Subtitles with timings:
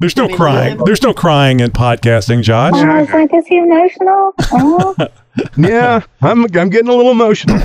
[0.00, 0.78] There's no crying.
[0.84, 2.72] There's no crying in podcasting, Josh.
[2.74, 4.32] Oh, I was like, is he emotional?
[4.50, 4.94] Oh.
[5.58, 7.62] yeah, I'm I'm getting a little emotional.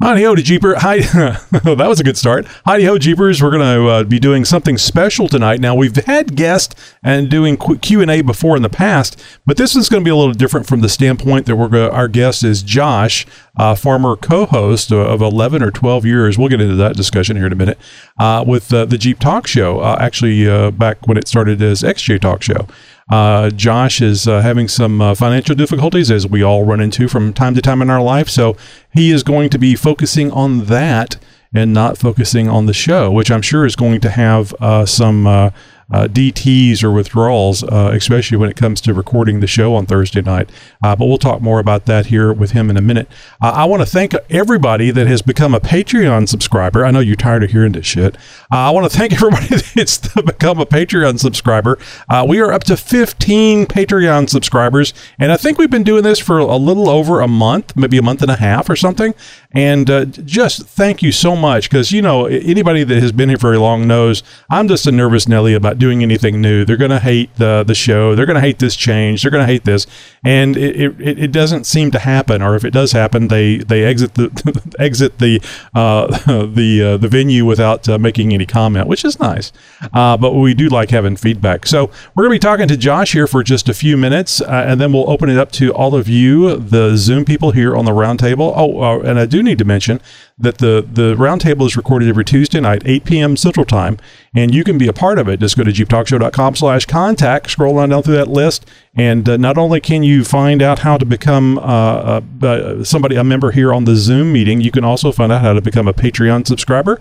[0.00, 0.76] Heidi ho to Jeeper.
[0.78, 0.98] Hi,
[1.50, 2.46] that was a good start.
[2.64, 3.42] Heidi ho, Jeepers.
[3.42, 5.58] We're going to uh, be doing something special tonight.
[5.58, 9.74] Now we've had guests and doing Q and A before in the past, but this
[9.74, 12.44] is going to be a little different from the standpoint that we're go- our guest
[12.44, 13.26] is Josh,
[13.56, 16.38] uh, former co-host of 11 or 12 years.
[16.38, 17.78] We'll get into that discussion here in a minute
[18.20, 19.80] uh, with uh, the Jeep Talk Show.
[19.80, 22.68] Uh, actually, uh, back when it started as XJ Talk Show.
[23.10, 27.32] Uh, Josh is uh, having some uh, financial difficulties, as we all run into from
[27.32, 28.28] time to time in our life.
[28.28, 28.56] So
[28.92, 31.16] he is going to be focusing on that
[31.54, 35.26] and not focusing on the show, which I'm sure is going to have uh, some
[35.26, 35.50] uh,
[35.90, 40.50] uh, DTs or withdrawals, especially when it comes to recording the show on Thursday night.
[40.82, 43.08] But we'll talk more about that here with him in a minute.
[43.40, 46.84] I want to thank everybody that has become a Patreon subscriber.
[46.84, 48.18] I know you're tired of hearing this shit.
[48.50, 51.78] Uh, I want to thank everybody that's become a Patreon subscriber.
[52.08, 56.18] Uh, we are up to 15 Patreon subscribers, and I think we've been doing this
[56.18, 59.14] for a little over a month, maybe a month and a half or something.
[59.52, 63.38] And uh, just thank you so much because, you know, anybody that has been here
[63.38, 66.66] very long knows I'm just a nervous Nelly about doing anything new.
[66.66, 68.14] They're going to hate the, the show.
[68.14, 69.22] They're going to hate this change.
[69.22, 69.86] They're going to hate this.
[70.22, 72.42] And it, it, it doesn't seem to happen.
[72.42, 75.40] Or if it does happen, they, they exit the exit the
[75.74, 76.06] uh,
[76.46, 79.52] the uh, the venue without uh, making any comment, which is nice.
[79.92, 81.66] Uh, but we do like having feedback.
[81.66, 84.64] So we're going to be talking to Josh here for just a few minutes, uh,
[84.66, 87.84] and then we'll open it up to all of you, the Zoom people here on
[87.84, 88.52] the roundtable.
[88.56, 90.00] Oh, uh, and I do need to mention
[90.38, 93.36] that the the roundtable is recorded every Tuesday night, 8 p.m.
[93.36, 93.98] Central Time,
[94.34, 95.40] and you can be a part of it.
[95.40, 98.64] Just go to jeeptalkshow.com slash contact, scroll on down through that list,
[98.94, 103.24] and uh, not only can you find out how to become uh, uh, somebody, a
[103.24, 105.94] member here on the Zoom meeting, you can also find out how to become a
[105.94, 107.00] Patreon subscriber,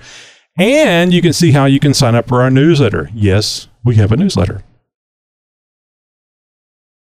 [0.58, 3.10] and you can see how you can sign up for our newsletter.
[3.14, 4.64] Yes, we have a newsletter.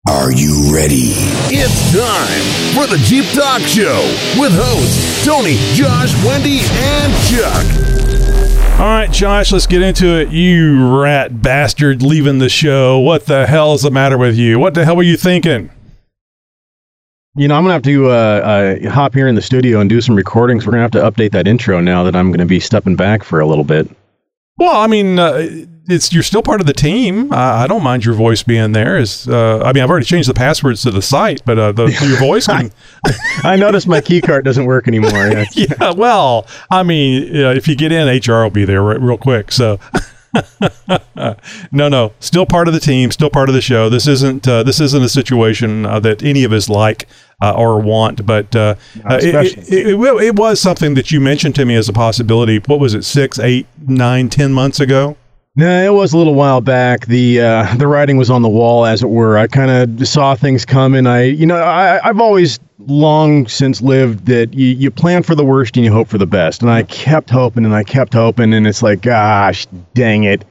[0.07, 1.13] Are you ready?
[1.49, 4.01] It's time for the Jeep Talk Show
[4.39, 7.85] with hosts Tony, Josh, Wendy, and Chuck.
[8.79, 10.29] All right, Josh, let's get into it.
[10.29, 12.99] You rat bastard leaving the show.
[12.99, 14.59] What the hell's the matter with you?
[14.59, 15.71] What the hell were you thinking?
[17.37, 18.09] You know, I'm gonna have to uh,
[18.85, 20.65] uh, hop here in the studio and do some recordings.
[20.65, 23.41] We're gonna have to update that intro now that I'm gonna be stepping back for
[23.41, 23.89] a little bit.
[24.57, 25.45] Well, I mean, uh,
[25.89, 27.31] it's you're still part of the team.
[27.33, 28.97] Uh, I don't mind your voice being there.
[28.97, 31.85] Is uh, I mean, I've already changed the passwords to the site, but uh, the,
[32.07, 32.71] your voice can.
[33.43, 35.11] I noticed my key card doesn't work anymore.
[35.11, 35.45] Yeah.
[35.53, 39.17] yeah, well, I mean, uh, if you get in, HR will be there re- real
[39.17, 39.51] quick.
[39.51, 39.79] So.
[41.71, 43.89] no, no, still part of the team, still part of the show.
[43.89, 47.07] This isn't uh, this isn't a situation uh, that any of us like
[47.41, 48.75] uh, or want, but uh,
[49.09, 51.93] uh, it, it, it, it, it was something that you mentioned to me as a
[51.93, 52.59] possibility.
[52.59, 55.17] What was it, six, eight, nine, ten months ago?
[55.57, 57.05] No, it was a little while back.
[57.05, 59.37] The uh, the writing was on the wall, as it were.
[59.37, 61.07] I kind of saw things coming.
[61.07, 65.45] I, you know, I, I've always long since lived that you, you plan for the
[65.45, 66.61] worst and you hope for the best.
[66.61, 70.43] And I kept hoping and I kept hoping, and it's like, gosh, dang it.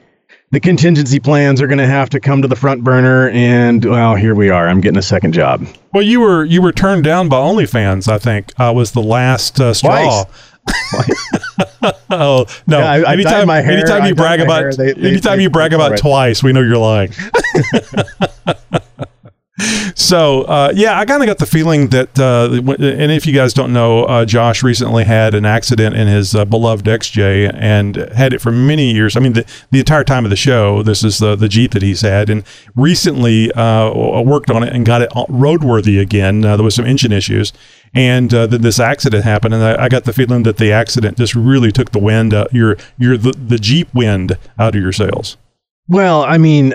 [0.55, 4.15] The contingency plans are going to have to come to the front burner, and well,
[4.15, 4.69] here we are.
[4.69, 5.67] I'm getting a second job.
[5.91, 8.07] Well, you were you were turned down by OnlyFans.
[8.07, 10.23] I think uh, was the last uh, straw.
[12.09, 12.79] oh no!
[12.79, 15.43] Yeah, I- I anytime, my hair, anytime you brag about, hair, they- they- anytime they-
[15.43, 17.11] you brag about twice, we know you're lying.
[19.95, 23.53] so uh, yeah, I kind of got the feeling that, uh, and if you guys
[23.53, 28.33] don't know, uh, Josh recently had an accident in his uh, beloved XJ and had
[28.33, 29.15] it for many years.
[29.15, 31.81] I mean, the, the entire time of the show, this is the the Jeep that
[31.81, 32.43] he's had, and
[32.75, 36.43] recently uh, worked on it and got it roadworthy again.
[36.43, 37.53] Uh, there was some engine issues,
[37.93, 41.33] and then this accident happened, and I, I got the feeling that the accident just
[41.33, 45.37] really took the wind, your your the, the Jeep wind out of your sails.
[45.87, 46.73] Well, I mean,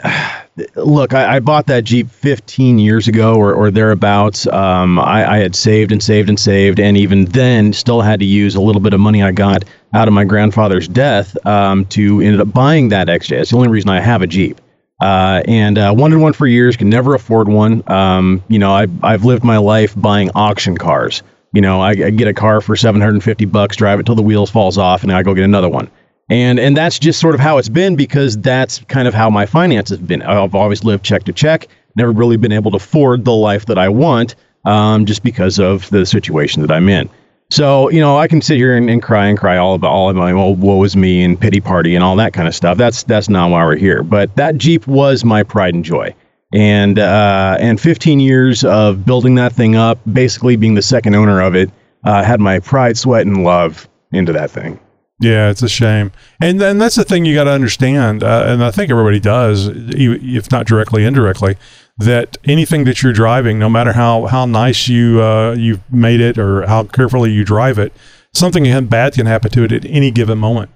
[0.75, 4.47] look, I, I bought that Jeep 15 years ago or, or thereabouts.
[4.47, 8.27] Um, I, I had saved and saved and saved, and even then, still had to
[8.27, 12.21] use a little bit of money I got out of my grandfather's death um, to
[12.21, 13.41] end up buying that XJ.
[13.41, 14.61] It's the only reason I have a Jeep.
[15.01, 17.83] Uh, and uh, wanted one for years, could never afford one.
[17.91, 21.23] Um, you know, I, I've lived my life buying auction cars.
[21.53, 24.51] You know, I, I get a car for 750 bucks, drive it till the wheels
[24.51, 25.91] falls off, and I go get another one
[26.31, 29.47] and and that's just sort of how it's been because that's kind of how my
[29.47, 30.23] finances have been.
[30.23, 31.67] I've always lived check to check,
[31.97, 35.91] never really been able to afford the life that I want, um, just because of
[35.91, 37.11] the situation that I'm in.
[37.51, 40.09] So you know, I can sit here and, and cry and cry all about all
[40.09, 42.79] of my well, woe is me and pity party and all that kind of stuff.
[42.79, 44.05] That's that's not why we're here.
[44.05, 46.15] But that Jeep was my pride and joy.
[46.53, 51.41] And uh, and 15 years of building that thing up, basically being the second owner
[51.41, 51.71] of it,
[52.05, 54.79] uh, had my pride, sweat, and love into that thing.
[55.21, 58.65] Yeah, it's a shame, and then that's the thing you got to understand, uh, and
[58.65, 61.57] I think everybody does, if not directly, indirectly,
[61.99, 66.39] that anything that you're driving, no matter how how nice you uh, you've made it
[66.39, 67.93] or how carefully you drive it,
[68.33, 70.71] something bad can happen to it at any given moment.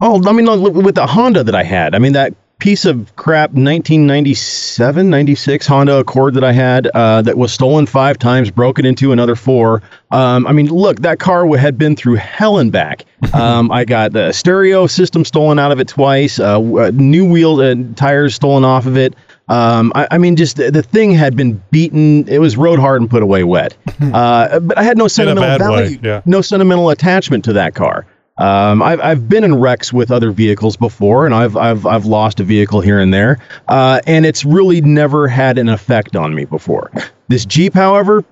[0.00, 3.50] Oh, I mean, with the Honda that I had, I mean, that piece of crap
[3.50, 9.10] 1997, 96 Honda Accord that I had uh, that was stolen five times, broken into
[9.10, 9.82] another four.
[10.12, 13.04] Um, I mean, look, that car had been through hell and back.
[13.32, 17.60] Um, I got the stereo system stolen out of it twice, uh, uh, new wheel
[17.60, 19.14] uh, tires stolen off of it.
[19.48, 22.28] Um, I, I mean, just the, the thing had been beaten.
[22.28, 23.76] It was rode hard and put away wet.
[24.12, 26.20] Uh, but I had no sentimental value, yeah.
[26.26, 28.04] no sentimental attachment to that car.
[28.42, 32.40] Um, I've, I've been in wrecks with other vehicles before, and I've I've I've lost
[32.40, 36.44] a vehicle here and there, uh, and it's really never had an effect on me
[36.44, 36.90] before.
[37.28, 38.24] This Jeep, however,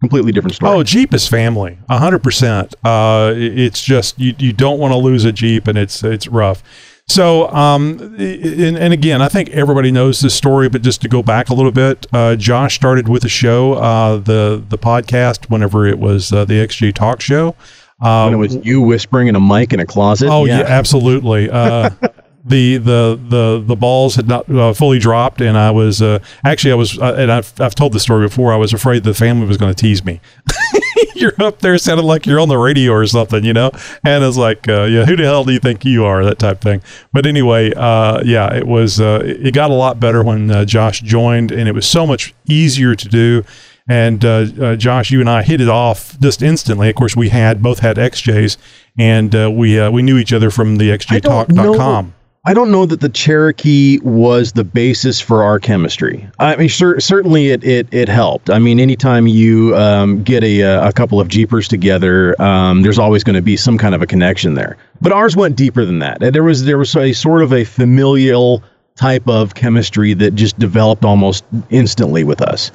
[0.00, 0.72] completely different story.
[0.78, 2.74] Oh, Jeep is family, hundred percent.
[2.84, 6.28] Uh, it- it's just you, you don't want to lose a Jeep, and it's it's
[6.28, 6.62] rough.
[7.10, 11.22] So, um, and, and again, I think everybody knows this story, but just to go
[11.22, 15.86] back a little bit, uh, Josh started with the show, uh, the the podcast, whenever
[15.86, 17.56] it was uh, the XJ Talk Show.
[18.00, 20.28] Uh, when it was you whispering in a mic in a closet.
[20.28, 21.50] Oh yeah, absolutely.
[21.50, 21.90] Uh,
[22.44, 26.72] the the the the balls had not uh, fully dropped, and I was uh, actually
[26.72, 28.52] I was, uh, and I've I've told this story before.
[28.52, 30.20] I was afraid the family was going to tease me.
[31.14, 33.70] you're up there sounding like you're on the radio or something, you know.
[34.04, 36.24] And it's like, uh, yeah, who the hell do you think you are?
[36.24, 36.82] That type thing.
[37.12, 39.00] But anyway, uh, yeah, it was.
[39.00, 42.34] Uh, it got a lot better when uh, Josh joined, and it was so much
[42.48, 43.44] easier to do.
[43.88, 46.90] And uh, uh, Josh, you and I hit it off just instantly.
[46.90, 48.58] Of course, we had both had XJs,
[48.98, 52.14] and uh, we uh, we knew each other from the I XJTalk.com.
[52.44, 56.26] I don't know that the Cherokee was the basis for our chemistry.
[56.38, 58.48] I mean, cer- certainly it, it it helped.
[58.48, 63.24] I mean, anytime you um, get a a couple of Jeepers together, um, there's always
[63.24, 64.76] going to be some kind of a connection there.
[65.00, 66.22] But ours went deeper than that.
[66.22, 68.62] And There was there was a sort of a familial
[68.96, 72.70] type of chemistry that just developed almost instantly with us.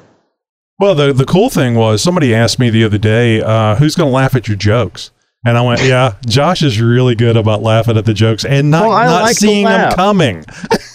[0.78, 4.10] Well, the the cool thing was somebody asked me the other day, uh, "Who's going
[4.10, 5.10] to laugh at your jokes?"
[5.46, 8.88] And I went, "Yeah, Josh is really good about laughing at the jokes and not,
[8.88, 10.44] Well, not like seeing them coming."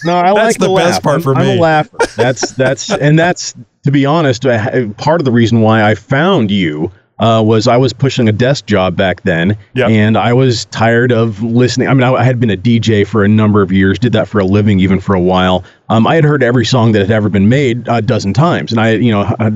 [0.04, 1.02] No, I That's like the to best laugh.
[1.02, 1.56] part I'm- for I'm me.
[1.56, 1.96] a laugher.
[2.16, 3.54] That's that's and that's
[3.84, 7.76] to be honest, uh, part of the reason why I found you uh, was I
[7.76, 9.90] was pushing a desk job back then, Yep.
[9.90, 11.86] and I was tired of listening.
[11.86, 14.26] I mean, I, I had been a DJ for a number of years, did that
[14.26, 15.62] for a living even for a while.
[15.90, 18.80] Um, I had heard every song that had ever been made a dozen times, and
[18.80, 19.52] I, you know, a,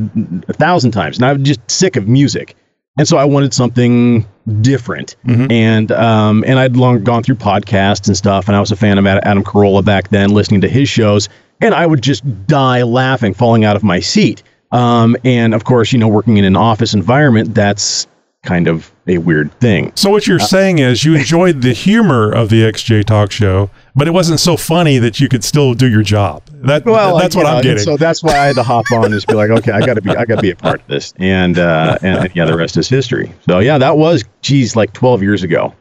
[0.48, 2.54] a thousand times, and I was just sick of music.
[2.96, 4.24] And so I wanted something
[4.60, 8.76] different, and um, and I'd long gone through podcasts and stuff, and I was a
[8.76, 11.28] fan of Adam Carolla back then, listening to his shows,
[11.60, 14.42] and I would just die laughing, falling out of my seat.
[14.74, 18.08] Um, and of course, you know, working in an office environment, that's
[18.42, 19.90] kind of a weird thing.
[19.94, 23.70] So what Uh, you're saying is you enjoyed the humor of the XJ Talk Show,
[23.94, 26.42] but it wasn't so funny that you could still do your job.
[26.52, 27.84] That that's what know, I'm getting.
[27.84, 29.94] So that's why I had to hop on and just be like, okay, I got
[29.94, 32.44] to be, I got to be a part of this, and uh, and, and yeah,
[32.44, 33.32] the rest is history.
[33.48, 35.72] So yeah, that was, geez, like 12 years ago.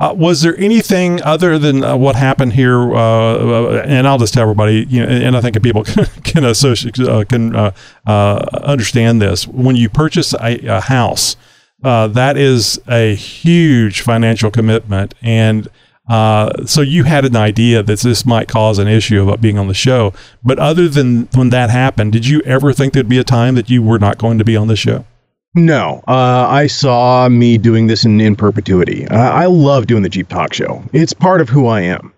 [0.00, 2.92] Uh, was there anything other than uh, what happened here?
[2.92, 6.44] Uh, uh, and I'll just tell everybody, you know, and I think people can, can
[6.44, 7.72] associate, uh, can uh,
[8.06, 9.46] understand this.
[9.46, 11.36] When you purchase a, a house,
[11.82, 15.68] that is a huge financial commitment, and
[16.08, 19.74] so you had an idea that this might cause an issue about being on the
[19.74, 20.12] show.
[20.42, 23.70] But other than when that happened, did you ever think there'd be a time that
[23.70, 25.04] you were not going to be on the show?
[25.54, 29.06] No, uh, I saw me doing this in, in perpetuity.
[29.08, 30.82] Uh, I love doing the Jeep Talk Show.
[30.92, 32.14] It's part of who I am.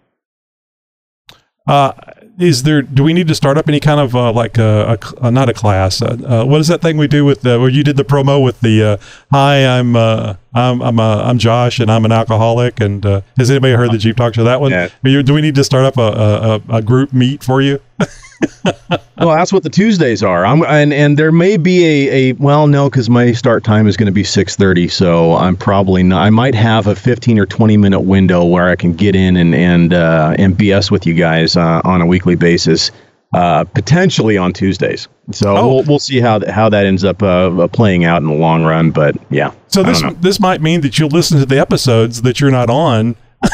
[1.67, 1.93] Uh,
[2.39, 2.83] is there?
[2.83, 5.31] Do we need to start up any kind of uh, like a, a cl- uh,
[5.31, 6.01] not a class?
[6.03, 8.61] Uh, what is that thing we do with uh, where you did the promo with
[8.61, 9.01] the
[9.31, 9.97] Hi, I'm
[10.55, 12.81] I'm I'm uh, I'm Josh and I'm an alcoholic.
[12.81, 14.45] And uh, has anybody heard the Jeep Talk Show?
[14.45, 14.71] That one?
[14.71, 14.89] Yeah.
[15.03, 17.61] Do you- Do we need to start up a, a, a- a group meet for
[17.61, 17.81] you?
[19.17, 20.45] well, that's what the Tuesdays are.
[20.45, 23.97] I'm, and and there may be a, a well, no, because my start time is
[23.97, 26.23] going to be six thirty, so I'm probably not.
[26.23, 29.55] I might have a fifteen or twenty minute window where I can get in and
[29.55, 32.91] and uh, and BS with you guys uh, on a weekly basis,
[33.35, 35.09] uh, potentially on Tuesdays.
[35.33, 35.69] So Oh.
[35.75, 38.65] we'll we'll see how th- how that ends up uh, playing out in the long
[38.65, 38.91] run.
[38.91, 42.51] But yeah, So this this might mean that you'll listen to the episodes that you're
[42.51, 43.17] not on.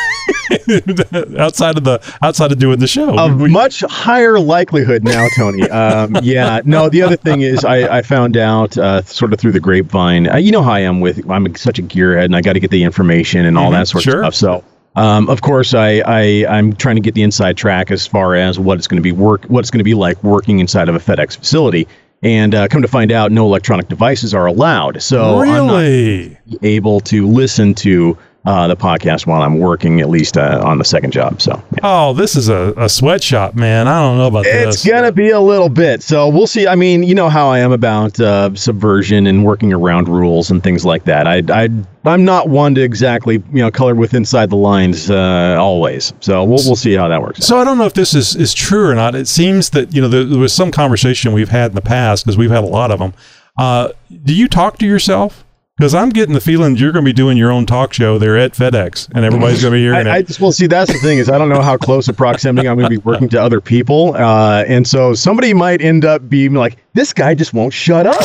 [1.38, 5.68] outside of the outside of doing the show We- much higher likelihood now, Tony.
[5.70, 6.88] Um, yeah, no.
[6.88, 10.28] The other thing is, I, I found out uh, sort of through the grapevine.
[10.28, 11.28] Uh, you know how I am with.
[11.30, 13.88] I'm such a gearhead, and I got to get the information and all Mhm, that
[13.88, 14.24] sort sure.
[14.24, 14.62] of stuff.
[14.62, 14.64] So,
[14.96, 18.58] um, of course, I, I I'm trying to get the inside track as far as
[18.58, 20.94] what it's going to be work, what it's going to be like working inside of
[20.94, 21.86] a FedEx facility.
[22.22, 25.00] And uh, come to find out, no electronic devices are allowed.
[25.02, 30.38] So I'm not able to listen to uh, the podcast while I'm working, at least
[30.38, 31.42] uh, on the second job.
[31.42, 31.80] So yeah.
[31.82, 33.86] Oh, this is a, a sweatshop, man.
[33.86, 34.74] I don't know about it's this.
[34.76, 36.02] It's gonna be a little bit.
[36.02, 36.66] So we'll see.
[36.66, 40.62] I mean, you know how I am about uh, subversion and working around rules and
[40.62, 41.26] things like that.
[41.26, 41.68] I, I
[42.04, 46.14] I'm not one to exactly you know color with inside the lines uh, always.
[46.20, 47.46] So we'll we'll see how that works.
[47.46, 49.14] So I don't know if this is, is true or not.
[49.14, 52.24] It seems that you know there, there was some conversation we've had in the past
[52.24, 53.12] because we've had a lot of them.
[53.58, 53.90] Uh,
[54.24, 55.44] do you talk to yourself?
[55.80, 58.36] Because I'm getting the feeling you're going to be doing your own talk show there
[58.36, 60.26] at FedEx, and everybody's going to be hearing I, I it.
[60.26, 62.76] just well see that's the thing is I don't know how close a proximity I'm
[62.76, 66.52] going to be working to other people, uh, and so somebody might end up being
[66.52, 68.20] like, "This guy just won't shut up."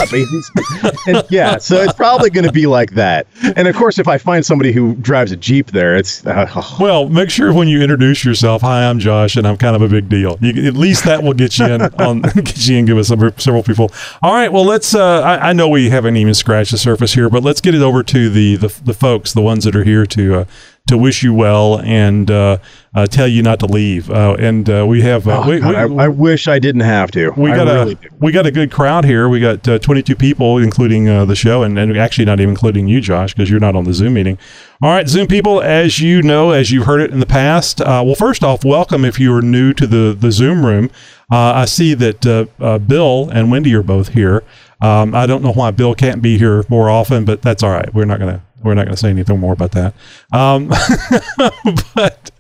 [1.08, 3.26] And yeah, so it's probably going to be like that.
[3.56, 6.48] And of course, if I find somebody who drives a jeep there, it's uh,
[6.78, 9.88] Well, make sure when you introduce yourself, "Hi, I'm Josh, and I'm kind of a
[9.88, 13.08] big deal." You, at least that will get you in on get you in with
[13.08, 13.94] some several people.
[14.22, 14.94] All right, well, let's.
[14.94, 17.82] Uh, I, I know we haven't even scratched the surface here, but let's get it
[17.82, 20.46] over to the the, the folks, the ones that are here to uh,
[20.88, 22.58] to wish you well and uh,
[22.94, 24.10] uh, tell you not to leave.
[24.10, 25.28] Uh, and uh, we have.
[25.28, 27.32] Uh, oh, we, God, we, I, I wish I didn't have to.
[27.32, 28.10] we got really a do.
[28.20, 29.28] we got a good crowd here.
[29.30, 32.88] We got uh, 22 people, including uh, the show, and, and actually not even including
[32.88, 34.38] you, Josh, because you're not on the Zoom meeting.
[34.82, 37.82] All right, Zoom people, as you know, as you've heard it in the past.
[37.82, 40.90] Uh, well, first off, welcome if you are new to the the Zoom room.
[41.32, 44.44] Uh, I see that uh, uh, Bill and Wendy are both here.
[44.82, 47.92] Um, I don't know why Bill can't be here more often, but that's all right.
[47.94, 49.94] We're not gonna we're not gonna say anything more about that.
[50.34, 50.68] Um,
[51.96, 52.32] but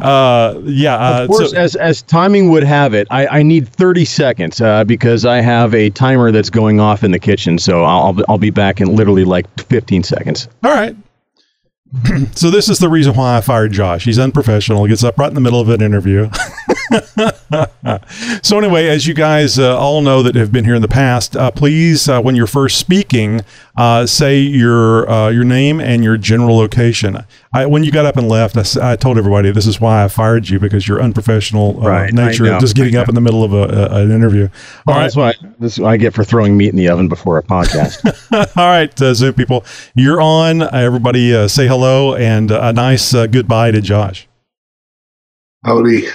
[0.00, 3.68] uh, yeah, uh, Of course, so- as as timing would have it, I, I need
[3.68, 7.58] 30 seconds uh, because I have a timer that's going off in the kitchen.
[7.58, 10.48] So I'll I'll be- back in literally like 15 seconds.
[10.64, 10.96] All right.
[12.34, 14.04] so this is the reason why I fired Josh.
[14.04, 14.84] He's unprofessional.
[14.84, 16.30] He gets up right in the middle of an interview.
[18.42, 21.36] so anyway, as you guys uh, all know that have been here in the past,
[21.36, 23.42] uh, please, uh, when you're first speaking,
[23.76, 27.24] uh, say your uh, your name and your general location.
[27.54, 30.48] I, when you got up and left, I told everybody this is why I fired
[30.48, 33.44] you because your unprofessional uh, Right, nature know, of just getting up in the middle
[33.44, 34.44] of a, a, an interview.
[34.44, 34.50] All
[34.86, 36.88] Well, right, That's what I, this is what I get for throwing meat in the
[36.88, 38.04] oven before a podcast.
[38.56, 40.62] All right, uh, Zoom people, you're on.
[40.62, 44.28] Uh, everybody, uh, say hello and uh, a nice uh, goodbye to Josh.
[45.64, 46.08] Howdy.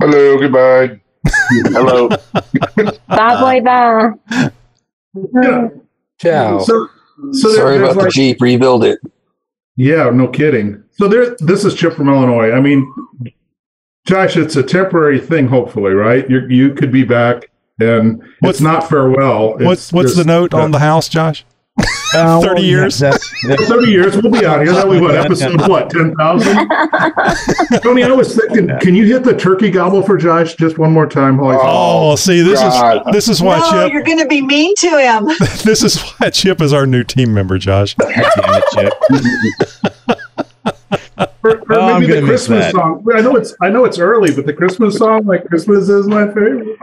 [0.00, 1.00] Hello, goodbye.
[1.72, 2.08] Hello.
[3.08, 4.10] Bye, boy, bye.
[5.42, 5.68] Yeah.
[6.20, 6.58] Ciao.
[6.58, 6.88] So,
[7.32, 8.40] so there- Sorry there's about the like- Jeep.
[8.40, 8.98] Rebuild it.
[9.76, 10.82] Yeah, no kidding.
[10.92, 12.52] So there, this is Chip from Illinois.
[12.52, 12.90] I mean,
[14.06, 15.46] Josh, it's a temporary thing.
[15.48, 16.28] Hopefully, right?
[16.30, 17.50] You you could be back,
[17.80, 19.54] and What's- it's not farewell.
[19.56, 21.44] It's What's what's the note uh, on the house, Josh?
[22.14, 22.98] Uh, 30 yeah, years?
[22.98, 24.72] that's- that's- Thirty years, we'll be out here.
[24.72, 26.56] That we what episode what ten thousand?
[27.82, 31.06] Tony, I was thinking, can you hit the turkey gobble for Josh just one more
[31.06, 31.36] time?
[31.38, 33.08] Holy Oh, see, this God.
[33.08, 33.92] is this is why no, Chip.
[33.92, 35.26] you're going to be mean to him.
[35.64, 37.94] This is why Chip is our new team member, Josh.
[37.96, 40.46] damn it, Chip.
[41.46, 43.04] Or, or Oh, maybe the Christmas song.
[43.14, 46.26] I know it's I know it's early, but the Christmas song, like Christmas is my
[46.28, 46.76] favorite.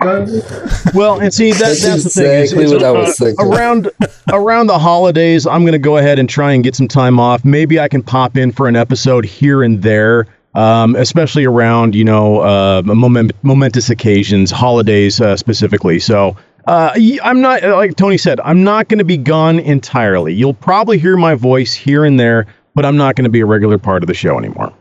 [0.94, 2.44] Well, and see that, That's that's the thing.
[2.44, 3.46] is- exactly what I was thinking.
[3.46, 3.90] Around
[4.32, 7.44] around the holidays, I'm going to go ahead and try and get some time off.
[7.46, 12.04] Maybe I can pop in for an episode here and there, um, especially around you
[12.04, 16.00] know uh, moment, momentous occasions, holidays uh, specifically.
[16.00, 16.36] So.
[16.66, 18.40] Uh, y- I'm not like Tony said.
[18.40, 20.34] I'm not going to be gone entirely.
[20.34, 23.46] You'll probably hear my voice here and there, but I'm not going to be a
[23.46, 24.74] regular part of the show anymore.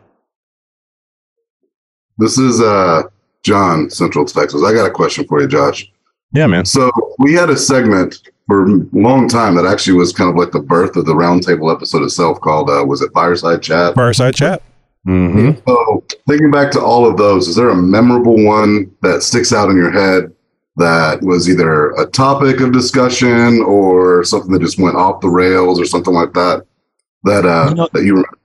[2.19, 3.03] This is uh
[3.43, 4.63] John, Central Texas.
[4.65, 5.91] I got a question for you, Josh.
[6.33, 6.65] Yeah, man.
[6.65, 10.53] So we had a segment for a long time that actually was kind of like
[10.53, 13.95] the birth of the roundtable episode itself called uh was it Fireside Chat?
[13.95, 14.63] Fireside chat.
[15.07, 15.61] Mm-hmm.
[15.69, 19.69] So thinking back to all of those, is there a memorable one that sticks out
[19.69, 20.33] in your head
[20.77, 25.81] that was either a topic of discussion or something that just went off the rails
[25.81, 26.65] or something like that?
[27.25, 28.38] That uh You know- that you remember?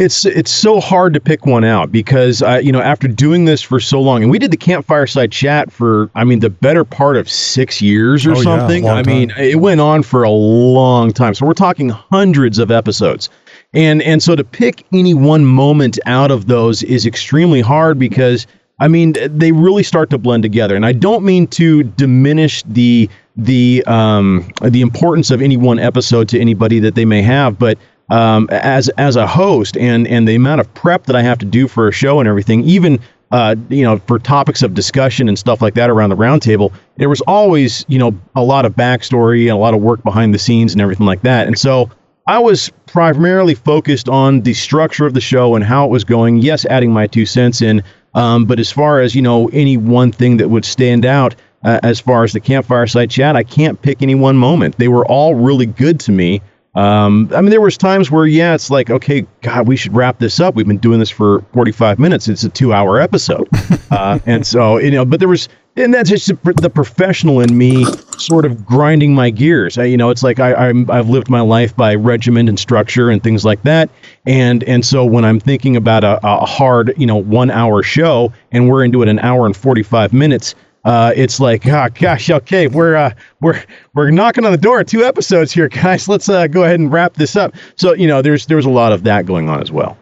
[0.00, 3.62] It's it's so hard to pick one out because uh, you know after doing this
[3.62, 6.84] for so long, and we did the campfire side chat for I mean the better
[6.84, 8.82] part of six years or Oh, something.
[8.82, 12.72] long I mean it went on for a long time, so we're talking hundreds of
[12.72, 13.28] episodes,
[13.72, 18.48] and and so to pick any one moment out of those is extremely hard because
[18.80, 23.08] I mean they really start to blend together, and I don't mean to diminish the
[23.36, 27.78] the um the importance of any one episode to anybody that they may have, but
[28.10, 31.46] um, as as a host and and the amount of prep that I have to
[31.46, 32.98] do for a show and everything, even
[33.30, 37.08] uh, you know for topics of discussion and stuff like that around the roundtable, there
[37.08, 40.38] was always you know a lot of backstory and a lot of work behind the
[40.38, 41.46] scenes and everything like that.
[41.46, 41.90] And so
[42.26, 46.38] I was primarily focused on the structure of the show and how it was going.
[46.38, 47.82] Yes, adding my two cents in,
[48.14, 51.34] um, but as far as you know, any one thing that would stand out.
[51.62, 54.78] Uh, as far as the campfire side chat, I can't pick any one moment.
[54.78, 56.40] They were all really good to me,
[56.74, 60.20] Um, I mean, there was times where, yeah, it's like, okay, God, we should wrap
[60.20, 60.54] this up.
[60.54, 62.28] We've been doing this for 45 minutes.
[62.28, 63.48] It's a two-hour episode,
[63.90, 65.04] uh, and so you know.
[65.04, 67.84] But there was, and that's just the professional in me,
[68.18, 69.78] sort of grinding my gears.
[69.78, 73.10] I, you know, it's like I, I'm I've lived my life by regiment and structure
[73.10, 73.90] and things like that,
[74.24, 78.68] and and so when I'm thinking about a, a hard, you know, one-hour show, and
[78.68, 82.96] we're into it an hour and 45 minutes uh, it's like, ah, gosh, okay, we're
[82.96, 83.62] uh, we're
[83.94, 84.82] we're knocking on the door.
[84.84, 86.08] Two episodes here, guys.
[86.08, 87.54] Let's uh, go ahead and wrap this up.
[87.76, 89.96] So you know, there's there's a lot of that going on as well.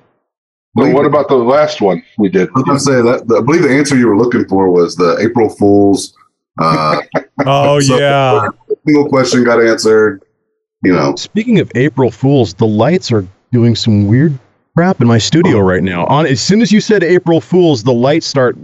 [0.75, 2.49] But what about the last one we did?
[2.51, 4.95] I was going to say that I believe the answer you were looking for was
[4.95, 6.15] the April Fool's.
[6.61, 7.01] Uh,
[7.47, 8.49] Oh so yeah.
[8.85, 10.23] single question got answered.
[10.85, 14.39] You know, Speaking of April Fools, the lights are doing some weird
[14.77, 16.05] crap in my studio right now.
[16.07, 18.57] On as soon as you said April Fools, the lights start.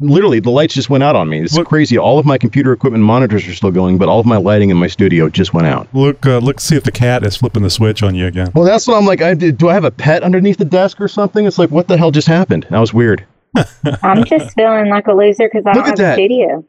[0.00, 1.40] Literally, the lights just went out on me.
[1.40, 1.98] It's What- crazy.
[1.98, 4.76] All of my computer equipment monitors are still going, but all of my lighting in
[4.78, 5.88] my studio just went out.
[5.92, 8.50] Look, uh, look, see if the cat is flipping the switch on you again.
[8.54, 9.20] Well, that's what I'm like.
[9.20, 11.44] I, do I have a pet underneath the desk or something?
[11.46, 12.66] It's like, what the hell just happened?
[12.70, 13.24] That was weird.
[14.02, 16.12] I'm just feeling like a loser because I Look don't at have that.
[16.12, 16.64] a studio.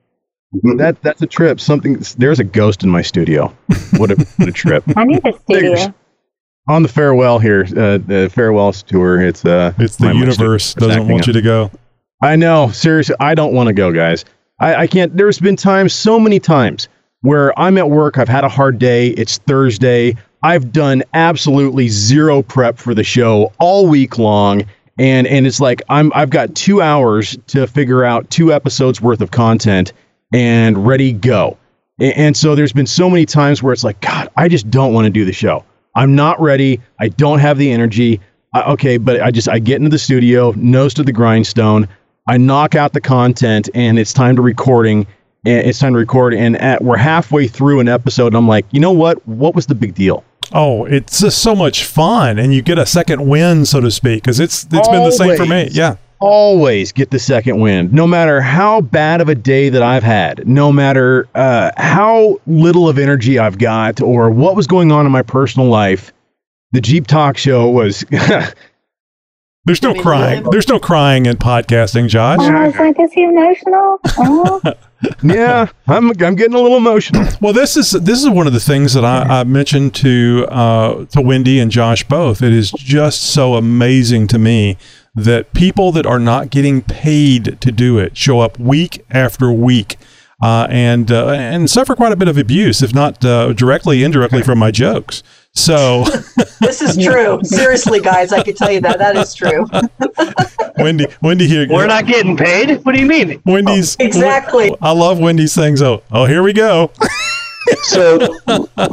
[0.77, 1.61] That that's a trip.
[1.61, 2.03] Something.
[2.17, 3.53] There's a ghost in my studio.
[3.95, 4.83] What a what a trip.
[4.97, 5.93] I need a There's- studio.
[6.69, 9.21] On the farewell here, uh, the farewells tour.
[9.21, 11.27] It's uh, It's the my- my universe doesn't want up.
[11.27, 11.71] you to go.
[12.21, 12.69] I know.
[12.71, 14.25] Seriously, I don't want to go, guys.
[14.59, 15.15] I, I can't.
[15.15, 16.87] There's been times, so many times,
[17.21, 18.17] where I'm at work.
[18.17, 19.09] I've had a hard day.
[19.09, 20.15] It's Thursday.
[20.43, 24.63] I've done absolutely zero prep for the show all week long,
[24.99, 29.21] and and it's like I'm I've got two hours to figure out two episodes worth
[29.21, 29.93] of content
[30.33, 31.57] and ready go.
[31.99, 34.93] A- And so there's been so many times where it's like, God, I just don't
[34.93, 35.63] want to do the show.
[35.95, 36.79] I'm not ready.
[36.99, 38.19] I don't have the energy.
[38.53, 41.87] I, okay, but I just I get into the studio, nose to the grindstone.
[42.31, 45.05] I knock out the content, and it's time to recording.
[45.45, 48.27] And it's time to record, and at, we're halfway through an episode.
[48.27, 49.27] And I'm like, you know what?
[49.27, 50.23] What was the big deal?
[50.53, 54.23] Oh, it's just so much fun, and you get a second win, so to speak,
[54.23, 55.67] because it's it's been the same for me.
[55.73, 55.97] Yeah.
[56.19, 60.47] always get the second wind, no matter how bad of a day that I've had,
[60.47, 65.12] no matter uh, how little of energy I've got, or what was going on in
[65.12, 66.13] my personal life.
[66.71, 68.06] The Jeep Talk Show was.
[69.63, 70.43] There's no crying.
[70.50, 72.39] There's no crying in podcasting, Josh.
[72.41, 74.00] Oh, I was like, is he emotional?
[74.17, 74.60] Oh,
[75.24, 77.28] yeah, I'm, I'm getting a little emotional.
[77.41, 81.06] Well, this is this is one of the things that I, I mentioned to uh,
[81.06, 82.41] to Wendy and Josh both.
[82.41, 84.78] It is just so amazing to me
[85.13, 89.97] that people that are not getting paid to do it show up week after week.
[90.43, 94.41] Uh, and uh, and suffer quite a bit of abuse, if not uh, directly, indirectly
[94.41, 95.21] from my jokes.
[95.53, 96.05] So,
[96.61, 97.39] This is true.
[97.43, 98.99] Seriously, guys, I can tell you that.
[98.99, 99.65] That is true.
[100.77, 101.67] Wendy, Wendy here.
[101.69, 102.83] We're not getting paid.
[102.85, 103.41] What do you mean?
[103.45, 104.75] Wendy's oh, Exactly.
[104.81, 105.79] I love Wendy's things.
[105.79, 106.03] so.
[106.11, 106.91] Oh, here we go.
[107.83, 108.19] So,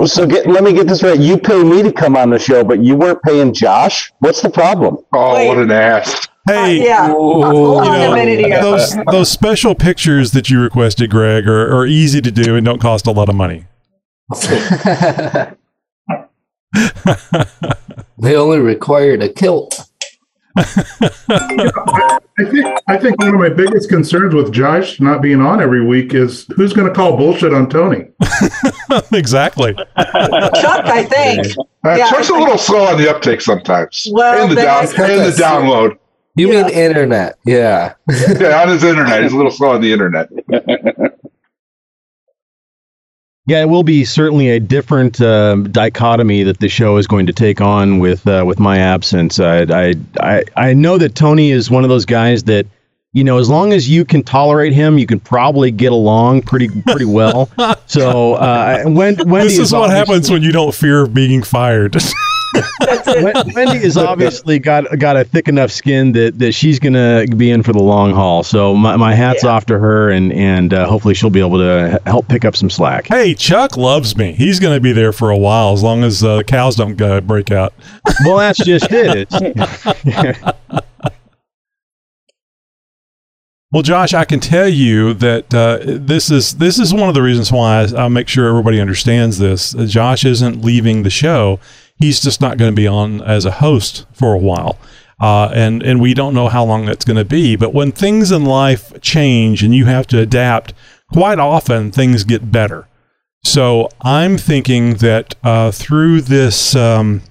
[0.07, 1.19] so get, let me get this right.
[1.19, 4.13] You pay me to come on the show, but you weren't paying Josh.
[4.21, 4.99] What's the problem?
[5.15, 5.49] Oh, Wait.
[5.49, 6.29] what an ass!
[6.47, 7.05] Hey, uh, yeah.
[7.05, 8.61] Uh, hold you know, a minute here.
[8.61, 12.81] those those special pictures that you requested, Greg, are, are easy to do and don't
[12.81, 13.67] cost a lot of money.
[18.21, 19.81] They only required a kilt.
[20.57, 20.65] I
[22.51, 26.15] think I think one of my biggest concerns with Josh not being on every week
[26.15, 28.07] is who's going to call bullshit on Tony.
[29.13, 29.75] exactly.
[29.75, 31.47] Chuck, I think.
[31.85, 34.09] Uh, Yeah, Chuck's a I- little slow on the uptake sometimes.
[34.11, 35.97] Well, in the down, that's- in the download.
[36.37, 36.63] You Yeah.
[36.65, 37.39] mean internet?
[37.45, 37.95] Yeah.
[38.41, 40.29] Yeah, on his internet, he's a little slow on the internet.
[43.49, 47.33] Yeah, it will be certainly a different um, dichotomy that the show is going to
[47.33, 49.41] take on with uh, with my absence.
[49.41, 52.67] I, I I I know that Tony is one of those guys that
[53.15, 56.69] you know as long as you can tolerate him, you can probably get along pretty
[56.83, 57.49] pretty well.
[57.87, 61.97] so uh, when Wendy this is what obviously- happens when you don't fear being fired.
[63.07, 67.51] Wen- Wendy has obviously got got a thick enough skin that, that she's gonna be
[67.51, 68.43] in for the long haul.
[68.43, 69.51] So my, my hats Yeah.
[69.51, 72.71] off to her, and and uh, hopefully she'll be able to help pick up some
[72.71, 73.07] slack.
[73.09, 74.33] hey, Chuck loves me.
[74.33, 77.01] He's going to be there for a while as long as uh, the cows don't
[77.01, 77.73] uh, break out.
[78.25, 79.29] Well, that's just it.
[79.31, 80.43] It's,
[83.71, 87.21] Well, Josh, I can tell you that uh, this is this is one of the
[87.21, 89.75] reasons why I, I make sure everybody understands this.
[89.75, 91.61] Uh, Josh isn't leaving the show;
[91.99, 94.79] he's just not going to be on as a host for a while,
[95.21, 97.57] uh, and and we don't know how long that's going to be.
[97.57, 100.75] But when things in life change and you have to adapt,
[101.13, 102.87] quite often things get better.
[103.45, 106.75] So I'm thinking that uh, through this.
[106.75, 107.23] Um,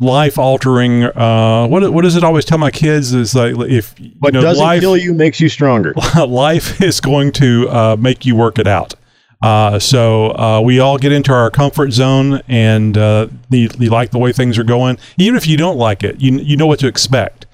[0.00, 4.10] life altering uh what what does it always tell my kids is like if you
[4.18, 5.94] what know doesn't life kill you makes you stronger.
[6.26, 8.94] life is going to uh, make you work it out.
[9.42, 14.10] Uh, so uh, we all get into our comfort zone, and uh, you, you like
[14.10, 14.98] the way things are going.
[15.18, 17.46] Even if you don't like it, you you know what to expect.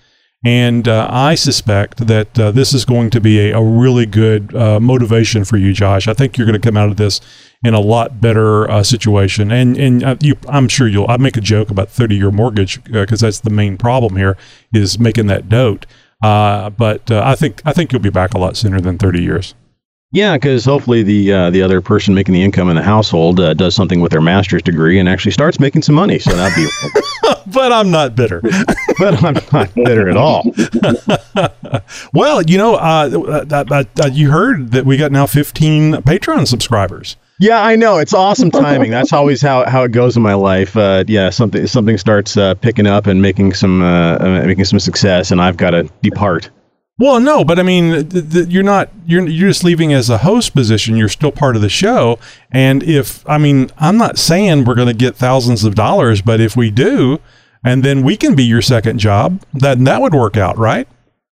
[0.44, 4.54] And uh, I suspect that uh, this is going to be a, a really good
[4.54, 6.06] uh, motivation for you, Josh.
[6.06, 7.20] I think you're going to come out of this
[7.64, 9.50] in a lot better situation.
[9.50, 11.08] And and you, I'm sure you'll.
[11.08, 14.36] I make a joke about 30 year mortgage because that's the main problem here
[14.72, 15.86] is making that note.
[16.20, 19.54] But I think I think you'll be back a lot sooner than 30 years.
[20.10, 23.52] Yeah, because hopefully the uh, the other person making the income in the household uh,
[23.52, 26.18] does something with their master's degree and actually starts making some money.
[26.18, 26.66] So that'd be.
[27.52, 28.40] but I'm not bitter.
[28.98, 30.44] but I'm not bitter at all.
[32.14, 37.16] well, you know, uh, uh, you heard that we got now 15 Patreon subscribers.
[37.40, 37.98] Yeah, I know.
[37.98, 38.90] It's awesome timing.
[38.90, 40.76] That's always how, how it goes in my life.
[40.76, 44.80] Uh, yeah, something something starts uh, picking up and making some uh, uh, making some
[44.80, 46.50] success, and I've got to depart.
[46.98, 50.18] Well, no, but I mean, th- th- you're not you're you're just leaving as a
[50.18, 50.96] host position.
[50.96, 52.18] You're still part of the show,
[52.50, 56.40] and if I mean, I'm not saying we're going to get thousands of dollars, but
[56.40, 57.20] if we do,
[57.64, 60.88] and then we can be your second job, then that would work out, right?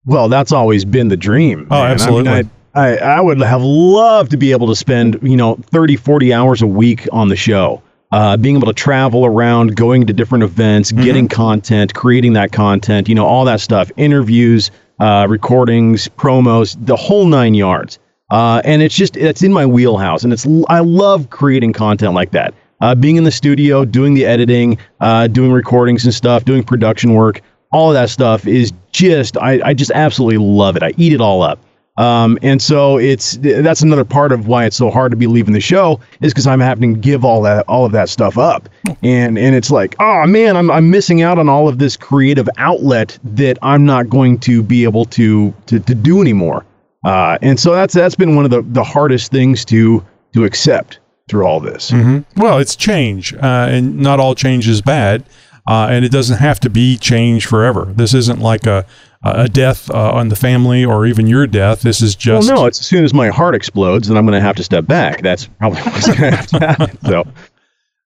[0.05, 1.67] Well, that's always been the dream.
[1.71, 1.81] Oh, man.
[1.81, 2.31] I mean, absolutely.
[2.33, 6.33] I, I, I would have loved to be able to spend, you know, 30, 40
[6.35, 7.83] hours a week on the show.
[8.13, 13.09] Uh, being able to travel around, going to different events, getting content, creating that content,
[13.09, 14.71] you know, all that stuff, interviews,
[15.05, 17.99] uh, recordings, promos, the whole nine yards.
[18.31, 20.25] Uh, and it's just, it's in my wheelhouse.
[20.25, 22.55] And it's, I love creating content like that.
[22.81, 27.13] Uh, being in the studio, doing the editing, uh, doing recordings and stuff, doing production
[27.13, 30.83] work, all of that stuff is just, I, I just absolutely love it.
[30.83, 31.59] I eat it all up.
[31.97, 35.55] Um, and so it's that's another part of why it's so hard to be leaving
[35.55, 38.69] the show is because I'm having to give all that all of that stuff up,
[39.05, 42.49] and and it's like oh man I'm I'm missing out on all of this creative
[42.59, 46.65] outlet that I'm not going to be able to to, to do anymore,
[47.05, 50.99] uh, and so that's that's been one of the the hardest things to to accept
[51.29, 51.91] through all this.
[51.91, 55.23] hmm Well, it's change, uh, and not all change is bad,
[55.69, 57.93] uh, and it doesn't have to be change forever.
[57.95, 58.85] This isn't like a
[59.25, 61.83] a death uh, on the family or even your death.
[61.83, 64.39] This is just well, no, it's as soon as my heart explodes, then I'm going
[64.39, 65.23] to have to step back.
[65.23, 66.99] That's probably what's going to have to happen.
[67.07, 67.25] So.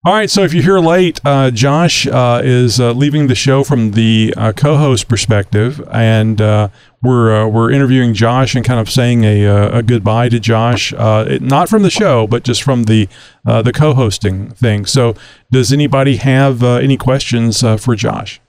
[0.05, 3.65] All right, so if you're here late, uh, Josh uh, is uh, leaving the show
[3.65, 6.69] from the uh, co-host perspective, and uh,
[7.03, 11.25] we're uh, we're interviewing Josh and kind of saying a, a goodbye to Josh, uh,
[11.27, 13.09] it, not from the show, but just from the
[13.45, 14.85] uh, the co-hosting thing.
[14.85, 15.15] So,
[15.51, 18.39] does anybody have uh, any questions uh, for Josh?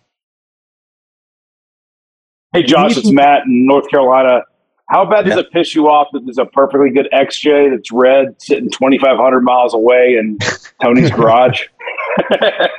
[2.53, 4.43] Hey, Josh, it's Matt in North Carolina.
[4.89, 8.35] How bad does it piss you off that there's a perfectly good XJ that's red
[8.43, 10.37] sitting 2,500 miles away in
[10.83, 11.63] Tony's garage?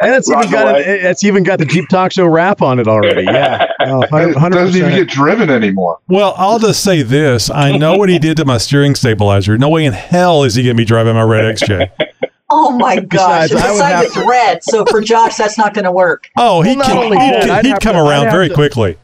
[0.02, 0.82] And it's even got away.
[0.82, 3.24] it, it's even got the Jeep Talk Show wrap on it already.
[3.24, 4.52] Yeah, no, 100%.
[4.52, 6.00] doesn't even get driven anymore.
[6.10, 9.58] Well, I'll just say this: I know what he did to my steering stabilizer.
[9.58, 11.92] No way in hell is he going to be driving my red XJ.
[12.54, 13.50] Oh my gosh!
[13.50, 16.28] Besides, I would Besides, have it's red, so for Josh, that's not going to work.
[16.38, 18.98] Oh, he well, can, he'd, that, he'd come to- around very to- quickly.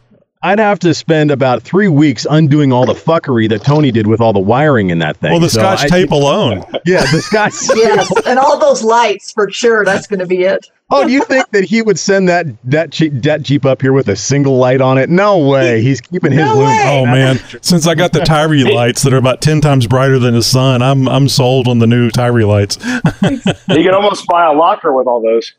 [0.47, 4.21] I'd have to spend about three weeks undoing all the fuckery that Tony did with
[4.21, 5.31] all the wiring in that thing.
[5.31, 6.63] Well, the So Scotch I- tape alone.
[6.85, 7.53] Yeah, the Scotch.
[7.75, 9.83] Yes, and all those lights for sure.
[9.83, 10.69] That's going to be it.
[10.89, 13.91] Oh, do you think that he would send that that Jeep, that Jeep up here
[13.91, 15.09] with a single light on it?
[15.09, 15.81] No way.
[15.81, 16.65] He's keeping his No loom.
[16.67, 16.83] way.
[16.87, 17.39] Oh man!
[17.61, 20.81] Since I got the Tyri lights that are about ten times brighter than the sun,
[20.81, 22.77] I'm I'm sold on the new Tyri lights.
[23.21, 25.53] you can almost buy a locker with all those.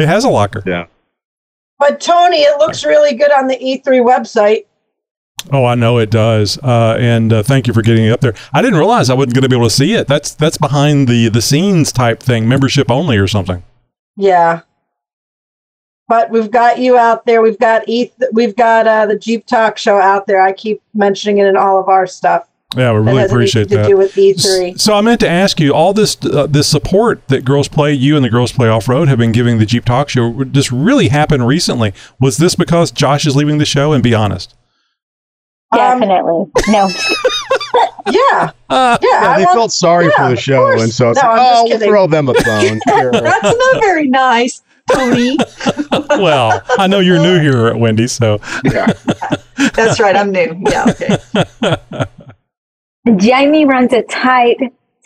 [0.00, 0.64] It has a locker.
[0.66, 0.86] Yeah.
[1.78, 4.64] But Tony, it looks really good on the E3 website.
[5.52, 6.58] Oh, I know it does.
[6.58, 8.34] Uh, and uh, thank you for getting it up there.
[8.52, 10.08] I didn't realize I wasn't going to be able to see it.
[10.08, 13.62] That's that's behind the the scenes type thing, membership only or something.
[14.16, 14.62] Yeah.
[16.08, 17.42] But we've got you out there.
[17.42, 18.12] We've got ETH.
[18.32, 20.40] We've got uh, the Jeep Talk Show out there.
[20.40, 22.48] I keep mentioning it in all of our stuff.
[22.76, 23.88] Yeah, we really has appreciate anything to that.
[23.88, 24.78] do with E3.
[24.78, 28.14] So I meant to ask you all this uh, this support that Girls Play you
[28.14, 30.44] and the Girls Play Off Road have been giving the Jeep Talk Show.
[30.44, 31.94] This really happened recently.
[32.20, 33.92] Was this because Josh is leaving the show?
[33.94, 34.54] And be honest.
[35.74, 36.46] Definitely.
[36.68, 36.88] no.
[38.10, 38.50] Yeah.
[38.70, 39.08] Uh, yeah.
[39.22, 40.82] Yeah, I they want- felt sorry yeah, for the show, course.
[40.82, 42.80] and so it's No, like, I'm just oh, we'll throw them a bone.
[42.86, 45.38] That's not very nice, Tony.
[46.22, 48.38] well, I know you're new here at Wendy, so
[49.74, 50.14] That's right.
[50.16, 50.62] I'm new.
[50.70, 50.84] Yeah.
[50.90, 52.04] Okay.
[53.16, 54.58] Jamie runs a tight,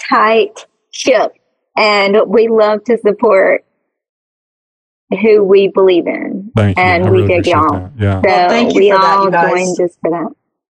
[0.09, 1.33] tight ship,
[1.77, 3.65] and we love to support
[5.21, 6.51] who we believe in.
[6.57, 6.83] Thank you.
[6.83, 7.73] And I we really dig appreciate y'all.
[7.73, 7.93] that.
[7.99, 8.21] Yeah.
[8.23, 9.51] So Well, thank you we for that, you guys.
[9.51, 10.29] join just for that.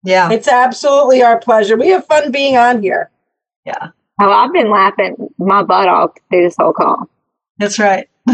[0.05, 0.31] Yeah.
[0.31, 1.77] It's absolutely our pleasure.
[1.77, 3.11] We have fun being on here.
[3.65, 3.89] Yeah.
[4.21, 7.09] Oh, I've been laughing my butt off through this whole call.
[7.59, 8.09] That's right.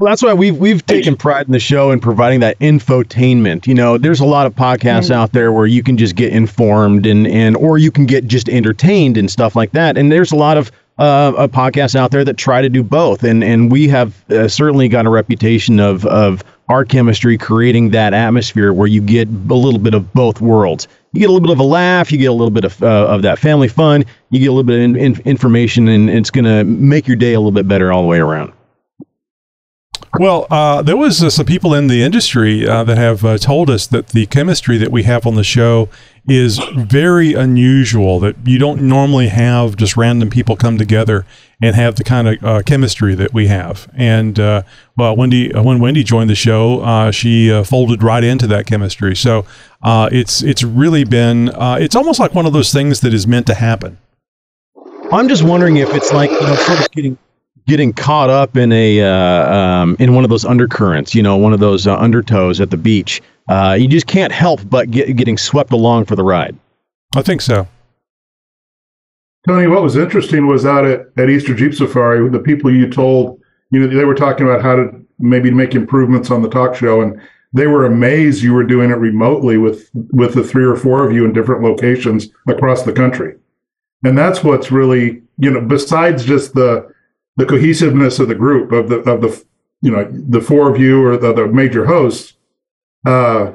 [0.00, 3.66] Well, that's why we've we've taken pride in the show in providing that infotainment.
[3.66, 7.04] You know, there's a lot of podcasts out there where you can just get informed
[7.04, 9.98] and and or you can get just entertained and stuff like that.
[9.98, 13.24] And there's a lot of uh, uh, podcasts out there that try to do both.
[13.24, 18.14] And and we have uh, certainly got a reputation of of our chemistry creating that
[18.14, 20.86] atmosphere where you get a little bit of both worlds.
[21.12, 23.06] You get a little bit of a laugh, you get a little bit of, uh,
[23.08, 26.30] of that family fun, you get a little bit of in, in, information, and it's
[26.30, 28.52] going to make your day a little bit better all the way around.
[30.14, 33.68] Well, uh, there was uh, some people in the industry uh, that have uh, told
[33.68, 35.88] us that the chemistry that we have on the show
[36.26, 38.18] is very unusual.
[38.18, 41.26] That you don't normally have just random people come together
[41.60, 43.90] and have the kind of uh, chemistry that we have.
[43.94, 44.62] And uh,
[44.96, 49.14] well, Wendy, when Wendy joined the show, she folded right into that chemistry.
[49.14, 49.44] So
[49.84, 53.54] it's it's really been it's almost like one of those things that is meant to
[53.54, 53.98] happen.
[55.10, 57.18] I'm just wondering if it's like you know, sort of getting
[57.68, 61.52] getting caught up in a uh, um, in one of those undercurrents, you know, one
[61.52, 63.22] of those uh, undertows at the beach.
[63.48, 66.56] Uh, you just can't help but get, getting swept along for the ride.
[67.14, 67.68] I think so.
[69.46, 73.40] Tony, what was interesting was out at, at Easter Jeep Safari, the people you told,
[73.70, 77.00] you know, they were talking about how to maybe make improvements on the talk show,
[77.00, 77.20] and
[77.52, 81.12] they were amazed you were doing it remotely with with the three or four of
[81.12, 83.36] you in different locations across the country.
[84.04, 86.92] And that's what's really, you know, besides just the
[87.38, 89.44] the cohesiveness of the group of the of the
[89.80, 92.34] you know the four of you or the, the major hosts
[93.06, 93.52] uh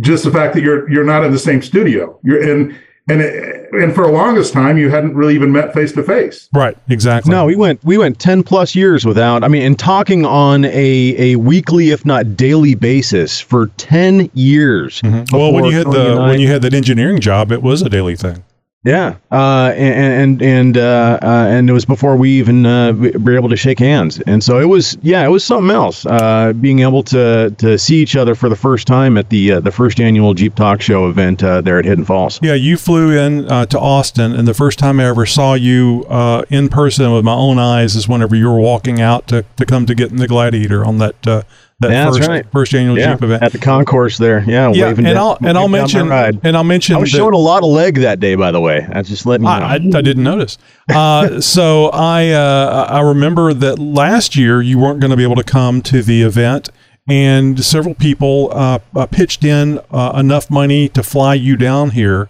[0.00, 2.18] just the fact that you're you're not in the same studio.
[2.22, 2.78] You're in
[3.08, 6.48] and and for the longest time you hadn't really even met face to face.
[6.52, 7.30] Right exactly.
[7.30, 11.32] No we went we went 10 plus years without i mean and talking on a
[11.32, 15.24] a weekly if not daily basis for 10 years mm-hmm.
[15.34, 18.16] well when you had the when you had that engineering job it was a daily
[18.16, 18.44] thing
[18.84, 23.36] yeah, uh, and and and uh, uh, and it was before we even uh, were
[23.36, 26.06] able to shake hands, and so it was yeah, it was something else.
[26.06, 29.60] Uh, being able to to see each other for the first time at the uh,
[29.60, 32.38] the first annual Jeep Talk Show event there at Hidden Falls.
[32.40, 36.04] Yeah, you flew in to Austin, and the first time I ever saw you
[36.48, 39.86] in person with my own eyes is whenever you were walking out to, to come
[39.86, 41.44] to get in the Gladiator on that
[41.80, 42.50] that yeah, first, right.
[42.50, 44.42] first annual yeah, Jeep event at the concourse there.
[44.44, 46.96] Yeah, yeah, and I'll and I'll mention and I'll mention.
[46.96, 48.84] I was showing a lot of leg that day, by the way.
[48.90, 49.64] I just letting you know.
[49.64, 50.58] I, I, I didn't notice.
[50.88, 55.36] Uh, so I uh, I remember that last year you weren't going to be able
[55.36, 56.68] to come to the event.
[57.10, 62.28] And several people uh, uh pitched in uh, enough money to fly you down here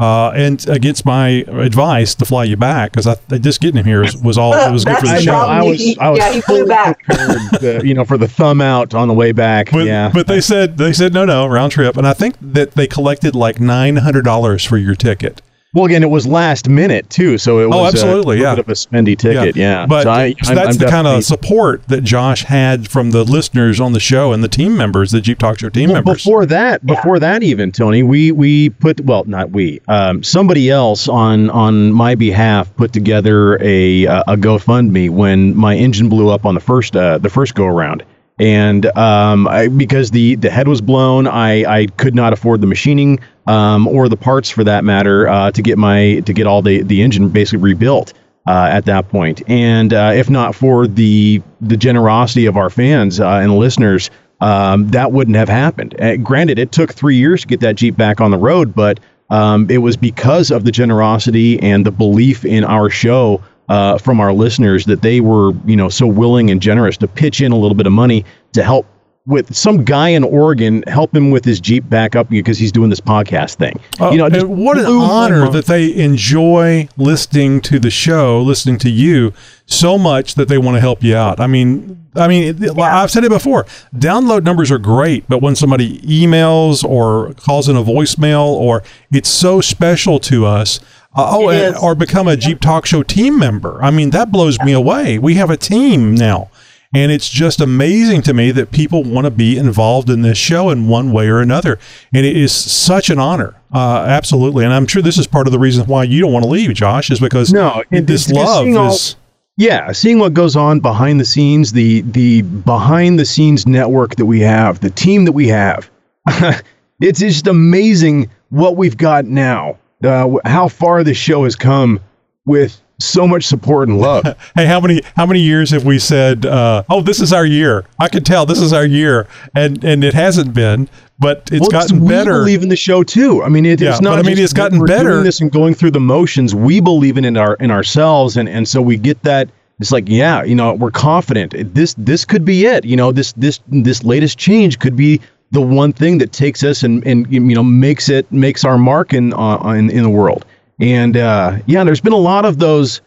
[0.00, 4.02] uh, and against my advice to fly you back because I just getting him here
[4.02, 5.34] was, was all it was good for the show.
[5.34, 7.04] I was, I was yeah, he flew back.
[7.06, 9.70] The, you know, for the thumb out on the way back.
[9.70, 12.72] But, yeah, but they said they said no, no round trip, and I think that
[12.72, 15.42] they collected like nine hundred dollars for your ticket.
[15.72, 18.54] Well, again, it was last minute too, so it was oh, absolutely, a, yeah.
[18.56, 19.82] bit of a spendy ticket, yeah.
[19.82, 19.86] yeah.
[19.86, 23.22] But so I, so that's I'm, the kind of support that Josh had from the
[23.22, 26.24] listeners on the show and the team members, the Jeep Talk Show team well, members.
[26.24, 27.20] Before that, before yeah.
[27.20, 32.16] that, even Tony, we we put well, not we, um, somebody else on on my
[32.16, 37.18] behalf put together a a GoFundMe when my engine blew up on the first uh,
[37.18, 38.02] the first go around
[38.40, 42.66] and um, I, because the the head was blown, I, I could not afford the
[42.66, 46.62] machining um, or the parts for that matter uh, to get my to get all
[46.62, 48.14] the the engine basically rebuilt
[48.48, 49.42] uh, at that point.
[49.46, 54.88] And uh, if not for the the generosity of our fans uh, and listeners, um,
[54.88, 56.00] that wouldn't have happened.
[56.00, 59.00] Uh, granted, it took three years to get that Jeep back on the road, but
[59.28, 64.20] um, it was because of the generosity and the belief in our show uh, from
[64.20, 67.56] our listeners that they were, you know, so willing and generous to pitch in a
[67.56, 68.84] little bit of money to help
[69.26, 72.90] with some guy in Oregon help him with his Jeep back up because he's doing
[72.90, 73.78] this podcast thing.
[74.00, 78.90] Uh, you know, what an honor that they enjoy listening to the show, listening to
[78.90, 79.32] you
[79.66, 81.38] so much that they want to help you out.
[81.38, 82.72] I mean, I mean, yeah.
[82.76, 83.64] I've said it before.
[83.94, 89.28] Download numbers are great, but when somebody emails or calls in a voicemail, or it's
[89.28, 90.80] so special to us
[91.14, 93.82] uh, oh, and, or become a Jeep Talk Show team member.
[93.82, 95.18] I mean, that blows me away.
[95.18, 96.50] We have a team now.
[96.92, 100.70] And it's just amazing to me that people want to be involved in this show
[100.70, 101.78] in one way or another.
[102.12, 103.54] And it is such an honor.
[103.72, 104.64] Uh, absolutely.
[104.64, 106.74] And I'm sure this is part of the reason why you don't want to leave,
[106.74, 109.14] Josh, is because no, it, this love is.
[109.56, 114.26] yeah, seeing what goes on behind the scenes, the the behind the scenes network that
[114.26, 115.88] we have, the team that we have,
[117.00, 122.00] it's just amazing what we've got now uh, how far this show has come
[122.46, 124.24] with so much support and love.
[124.54, 127.84] hey, how many how many years have we said, uh, "Oh, this is our year"?
[127.98, 131.70] I can tell this is our year, and and it hasn't been, but it's well,
[131.70, 132.38] gotten we better.
[132.38, 133.42] We believe in the show too.
[133.42, 134.16] I mean, it, yeah, it's not.
[134.16, 135.10] But, I mean, it's gotten better.
[135.10, 136.54] Doing this and going through the motions.
[136.54, 139.48] We believe in it in our in ourselves, and and so we get that
[139.80, 141.54] it's like, yeah, you know, we're confident.
[141.74, 142.84] This this could be it.
[142.84, 146.82] You know, this this this latest change could be the one thing that takes us
[146.82, 150.44] and and you know makes it makes our mark in uh, in in the world.
[150.80, 153.00] And uh, yeah, there's been a lot of those.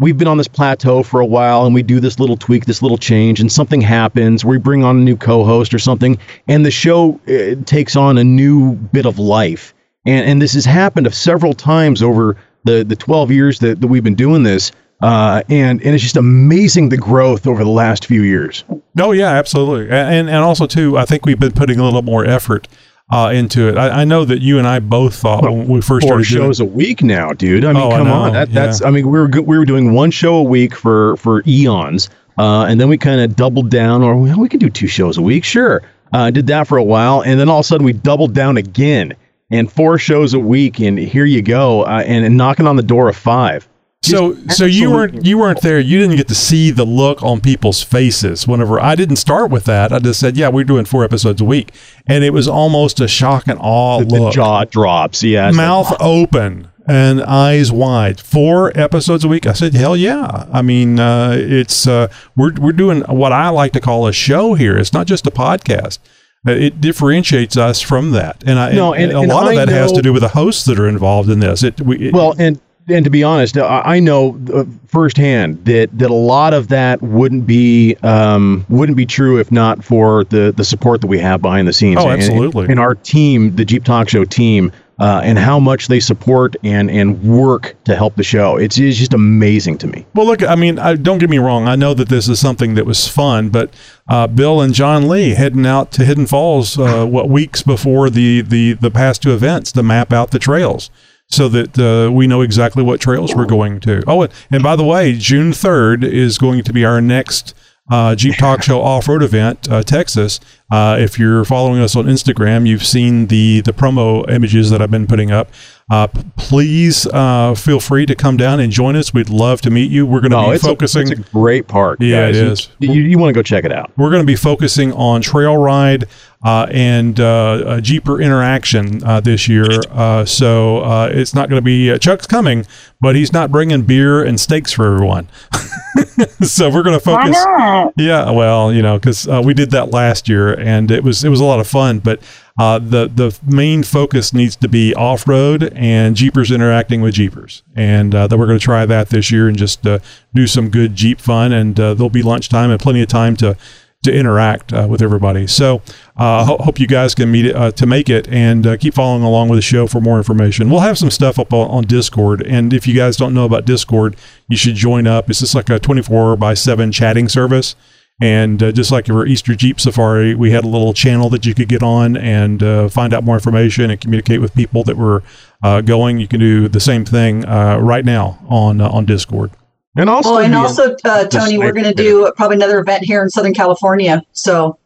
[0.00, 2.82] We've been on this plateau for a while, and we do this little tweak, this
[2.82, 4.44] little change, and something happens.
[4.44, 8.22] We bring on a new co-host or something, and the show uh, takes on a
[8.24, 9.74] new bit of life.
[10.06, 14.04] And and this has happened several times over the the 12 years that, that we've
[14.04, 14.70] been doing this.
[15.00, 18.64] Uh, and and it's just amazing the growth over the last few years.
[18.98, 22.24] Oh yeah, absolutely, and and also too, I think we've been putting a little more
[22.24, 22.66] effort
[23.10, 23.78] uh, into it.
[23.78, 26.48] I, I know that you and I both thought when we first Four started doing
[26.48, 27.64] shows a week now, dude.
[27.64, 28.32] I mean, Oh, come know, on.
[28.32, 28.80] That, That's.
[28.80, 28.88] yeah.
[28.88, 32.64] I mean, we were we were doing one show a week for for eons, uh,
[32.68, 35.22] and then we kind of doubled down, or well, we can do two shows a
[35.22, 35.82] week, sure.
[36.12, 38.56] Uh, did that for a while, and then all of a sudden we doubled down
[38.56, 39.14] again,
[39.50, 42.82] and four shows a week, and here you go, uh, and, and knocking on the
[42.82, 43.68] door of five.
[44.02, 45.80] So so you weren't you weren't there.
[45.80, 49.64] You didn't get to see the look on people's faces whenever I didn't start with
[49.64, 49.92] that.
[49.92, 51.72] I just said, "Yeah, we're doing four episodes a week,"
[52.06, 55.48] and it was almost a shock and awe The, the look, jaw drops, yeah.
[55.48, 58.20] it's like, mouth open and eyes wide.
[58.20, 59.46] Four episodes a week.
[59.46, 62.06] I said, "Hell yeah!" I mean, uh, it's uh,
[62.36, 64.78] we're we're doing what I like to call a show here.
[64.78, 65.98] It's not just a podcast.
[66.46, 69.48] Uh, It differentiates us from that, and I No, and, and- a and lot of
[69.50, 71.64] I that has to do with the hosts that are involved in this.
[71.64, 75.96] It, we, it well, and and to be honest, I, I know uh, firsthand that
[75.98, 80.52] that a lot of that wouldn't be um, wouldn't be true if not for the
[80.56, 81.98] the support that we have behind the scenes.
[82.00, 82.66] Oh, And- absolutely.
[82.68, 84.72] And, our team, the Jeep Talk Show team.
[85.00, 88.56] Uh, and how much they support and and work to help the show.
[88.56, 90.04] It's, it's just amazing to me.
[90.12, 91.68] Well, look, I mean, I, don't get me wrong.
[91.68, 93.72] I know that this is something that was fun, but
[94.08, 98.40] uh, Bill and John Lee heading out to Hidden Falls, uh, what weeks before the,
[98.40, 100.90] the the past two events to map out the trails,
[101.30, 104.02] so that uh, we know exactly what trails we're going to.
[104.06, 107.54] Oh, and, by the way, June third is going to be our next.
[107.90, 110.40] Uh, Jeep Talk Show off-road event, uh, Texas.
[110.70, 114.90] Uh, if you're following us on Instagram, you've seen the the promo images that I've
[114.90, 115.50] been putting up.
[115.90, 119.14] Uh, please uh, feel free to come down and join us.
[119.14, 120.04] We'd love to meet you.
[120.04, 121.08] We're going to Oh, be it's focusing.
[121.08, 121.98] A, it's a great park.
[122.02, 122.36] Yeah, guys.
[122.36, 123.90] it You- You, you, want to go check it out.
[123.96, 126.04] We're going to be focusing on trail ride
[126.44, 129.66] uh, and uh, uh, Jeeper interaction uh, this year.
[129.90, 132.66] Uh, so uh, it's not going to be uh, Chuck's coming,
[133.00, 135.26] but he's not bringing beer and steaks for everyone.
[136.42, 137.44] so we're going to Why focus.
[137.46, 137.92] not?
[137.96, 141.28] Yeah, well, you know, because uh, we did that last year, and it was it
[141.28, 141.98] was a lot of fun.
[142.00, 142.20] But
[142.58, 147.62] uh, the the main focus needs to be off road and Jeepers interacting with Jeepers,
[147.76, 150.00] and uh, then we're going to try that this year and just uh,
[150.34, 151.52] do some good Jeep fun.
[151.52, 153.56] And uh, there'll be lunchtime and plenty of time to
[154.04, 155.46] to interact uh, with everybody.
[155.46, 155.82] So
[156.16, 159.48] uh, ho- hope you guys can meet it to make it and keep following along
[159.48, 160.70] with the show for more information.
[160.70, 163.64] We'll have some stuff up on, on Discord, and if you guys don't know about
[163.64, 164.16] Discord,
[164.48, 165.28] you should join up.
[165.28, 167.74] It's just like a 24 by 7 chatting service.
[168.20, 171.54] And uh, just like for Easter Jeep Safari, we had a little channel that you
[171.54, 175.22] could get on and uh, find out more information and communicate with people that were
[175.62, 176.18] uh, going.
[176.18, 179.52] You can do the same thing uh, right now on uh, on Discord.
[179.96, 183.22] And also, Oh, and also, uh, Tony, we're going to do probably another event here
[183.22, 184.22] in Southern California.
[184.32, 184.78] So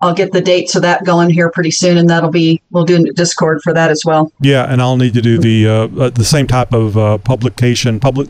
[0.00, 3.04] I'll get the dates of that going here pretty soon, and that'll be we'll do
[3.12, 4.32] Discord for that as well.
[4.40, 8.00] Yeah, and I'll need to do the uh, uh, the same type of uh, publication,
[8.00, 8.28] public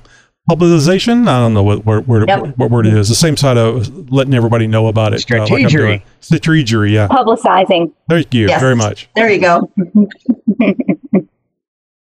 [0.56, 1.28] publicization.
[1.28, 2.56] I don't know what word, word Yep.
[2.58, 3.08] what word it is.
[3.08, 5.24] The same side of letting everybody know about it.
[5.30, 5.70] uh, like I'm Strategery.
[5.70, 6.02] doing.
[6.20, 7.08] Strategery, yeah.
[7.08, 7.92] Publicizing.
[8.08, 8.60] Thank you Yes.
[8.60, 9.08] very much.
[9.16, 9.70] There you go.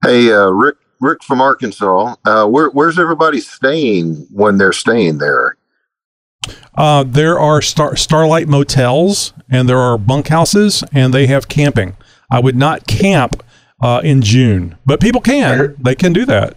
[0.05, 2.17] Hey, uh, Rick, Rick from Arkansas.
[2.27, 5.57] Uh, where, where's everybody staying when they're staying there?
[6.77, 11.97] Uh, there are star- Starlight motels and there are bunkhouses and they have camping.
[12.31, 13.43] I would not camp
[13.81, 15.75] uh, in June, but people can.
[15.81, 16.55] They can do that.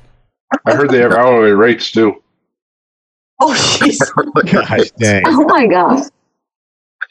[0.66, 2.22] I heard they have hourly rates too.
[3.40, 4.00] Oh, jeez.
[4.52, 5.22] Gosh dang.
[5.28, 6.06] Oh my gosh.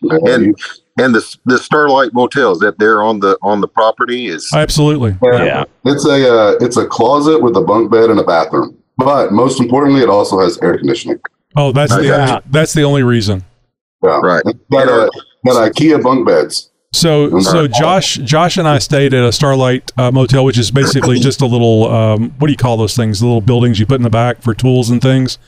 [0.02, 0.56] and
[0.98, 5.16] and the the Starlight Motels that they're on the on the property is Absolutely.
[5.22, 5.62] Yeah.
[5.84, 8.76] It's a uh, it's a closet with a bunk bed and a bathroom.
[8.98, 11.20] But most importantly, it also has air conditioning.
[11.54, 12.40] Oh, that's the Yeah.
[12.46, 13.44] that's the only reason.
[14.02, 14.18] Yeah.
[14.20, 14.42] right.
[14.46, 15.08] It's got, a,
[15.46, 16.72] got IKEA bunk beds.
[16.96, 21.18] So, so Josh, Josh and I stayed at a Starlight uh, Motel, which is basically
[21.18, 23.20] just a little, um, what do you call those things?
[23.20, 25.38] The little buildings you put in the back for tools and things.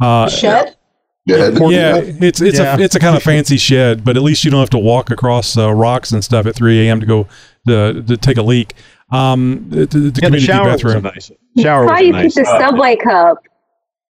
[0.00, 0.76] Uh, Shed?
[1.24, 1.50] Yeah.
[1.68, 2.76] yeah, it's it's Yeah.
[2.76, 5.08] a it's a kind of fancy shed, but at least you don't have to walk
[5.10, 6.98] across uh, rocks and stuff at 3 a.m.
[6.98, 7.28] to go
[7.68, 8.74] to, to take a leak.
[9.12, 11.02] Um, the, the, the Yeah, the community shower was a bathroom.
[11.04, 11.30] nice.
[11.60, 12.34] Shower That's why you nice.
[12.34, 13.38] keep the subway cup.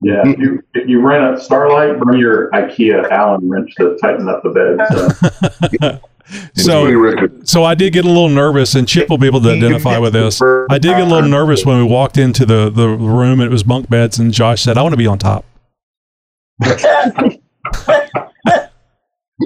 [0.04, 4.28] Yeah, if you, if you rent a Starlight, bring your IKEA Allen wrench to tighten
[4.28, 4.80] up the bed.
[5.80, 5.99] So.
[6.56, 9.97] So, so I did get a little nervous, and Chip will be able to identify
[9.97, 10.41] with this.
[10.41, 13.52] I did get a little nervous when we walked into the, the room and it
[13.52, 15.43] was bunk beds, and Josh said, "I want to be on top."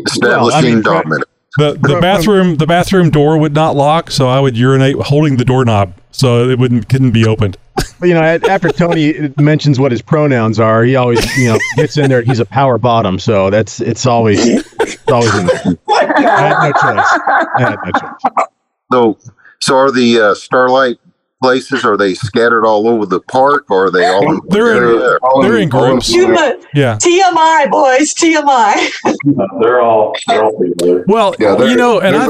[0.06, 1.26] Establishing dominance.
[1.58, 5.46] The the bathroom the bathroom door would not lock, so I would urinate holding the
[5.46, 7.58] doorknob, so it wouldn't couldn't be opened.
[8.00, 11.98] But, you know, after Tony mentions what his pronouns are, he always, you know, gets
[11.98, 12.22] in there.
[12.22, 15.78] He's a power bottom, so that's it's always it's always in there.
[15.90, 17.08] I had no choice.
[17.56, 18.22] I had no choice.
[18.92, 19.18] So,
[19.62, 20.98] so are the uh, Starlight
[21.42, 21.84] places?
[21.86, 24.32] Are they scattered all over the park, or are they all?
[24.34, 25.18] in They're in- area?
[25.42, 26.12] they're in groups.
[26.12, 26.62] Too much.
[26.74, 26.98] Yeah.
[26.98, 28.14] TMI, boys.
[28.14, 28.92] TMI.
[29.62, 31.06] they're all they're all together.
[31.08, 32.30] Well, Yeah, they're- you know, and I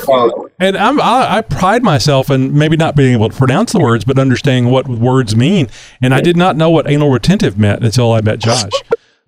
[0.60, 4.06] and I'm, I, I pride myself in maybe not being able to pronounce the words,
[4.06, 5.68] but understanding what words mean.
[6.02, 8.72] And I did not know what anal retentive meant until I met Josh.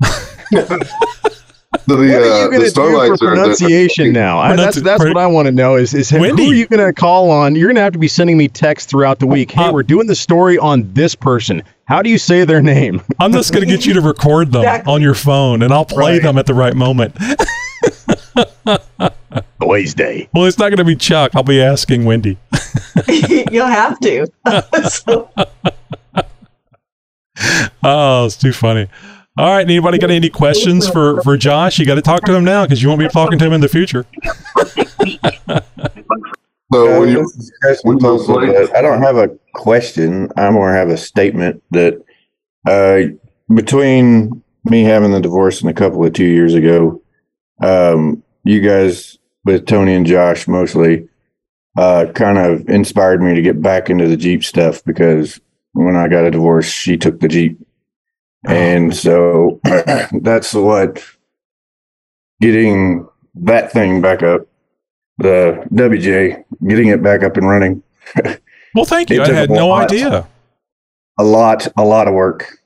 [1.88, 4.39] The, What are you uh, going the to do for are the- pronunciation now?
[4.39, 5.77] I, that's Pronunci- that's what I want to know.
[5.77, 7.55] Is is who are you going to call on?
[7.55, 9.51] You're going to have to be sending me texts throughout the week.
[9.51, 11.63] Hey, we're doing the story on this person.
[11.85, 13.01] How do you say their name?
[13.21, 16.19] I'm just going to get you to record them on your phone, and I'll play
[16.19, 17.15] them at the right moment.
[19.59, 20.27] Boys Day.
[20.33, 21.31] Well, it's not going to be Chuck.
[21.35, 22.38] I'll be asking Wendy.
[23.49, 24.27] You'll have to.
[24.89, 25.29] So-
[27.83, 28.88] Oh, it's too funny.
[29.38, 31.77] All right, anybody got any questions for for Josh?
[31.77, 33.61] You got to talk to him now because you won't be talking to him in
[33.61, 34.05] the future.
[36.73, 38.75] So when you of it.
[38.75, 40.29] I don't have a question.
[40.35, 42.03] I more have a statement that
[42.67, 43.13] uh,
[43.53, 47.01] between me having the divorce and a couple of two years ago,
[47.63, 51.07] um, you guys with Tony and Josh mostly
[51.77, 55.39] uh, kind of inspired me to get back into the Jeep stuff because
[55.71, 57.65] when I got a divorce, she took the Jeep.
[58.45, 59.59] And so
[60.21, 61.03] that's what
[62.41, 64.41] getting that thing back up,
[65.17, 67.83] the WJ, getting it back up and running.
[68.75, 69.23] Well, thank you.
[69.23, 69.85] I had no lot.
[69.91, 70.27] idea.
[71.17, 72.59] A lot, a lot of work.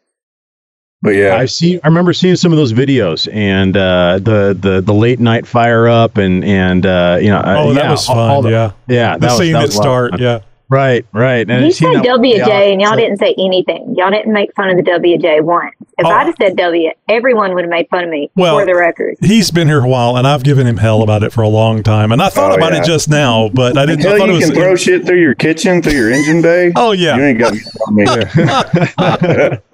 [1.01, 1.79] But yeah, I see.
[1.81, 5.87] I remember seeing some of those videos and uh, the the the late night fire
[5.87, 7.37] up and and uh, you know.
[7.37, 8.71] uh, Oh, that yeah, was fun, all the- yeah.
[8.89, 9.13] yeah.
[9.13, 10.39] The that was- scene that that was a lot start, yeah.
[10.71, 11.47] Right, right.
[11.49, 13.93] And You said WJ and y'all so- didn't say anything.
[13.97, 15.75] Y'all didn't make fun of the WJ once.
[15.97, 18.73] If I'd have said W, everyone would have made fun of me Well, for the
[18.73, 19.17] record.
[19.19, 21.83] He's been here a while, and I've given him hell about it for a long
[21.83, 22.13] time.
[22.13, 22.79] And I thought Oh, about yeah.
[22.79, 24.05] it just now, but I didn't.
[24.05, 24.45] I thought you it was.
[24.45, 26.71] can throw shit through your kitchen, through your engine bay.
[26.77, 28.05] Oh yeah, you ain't got me.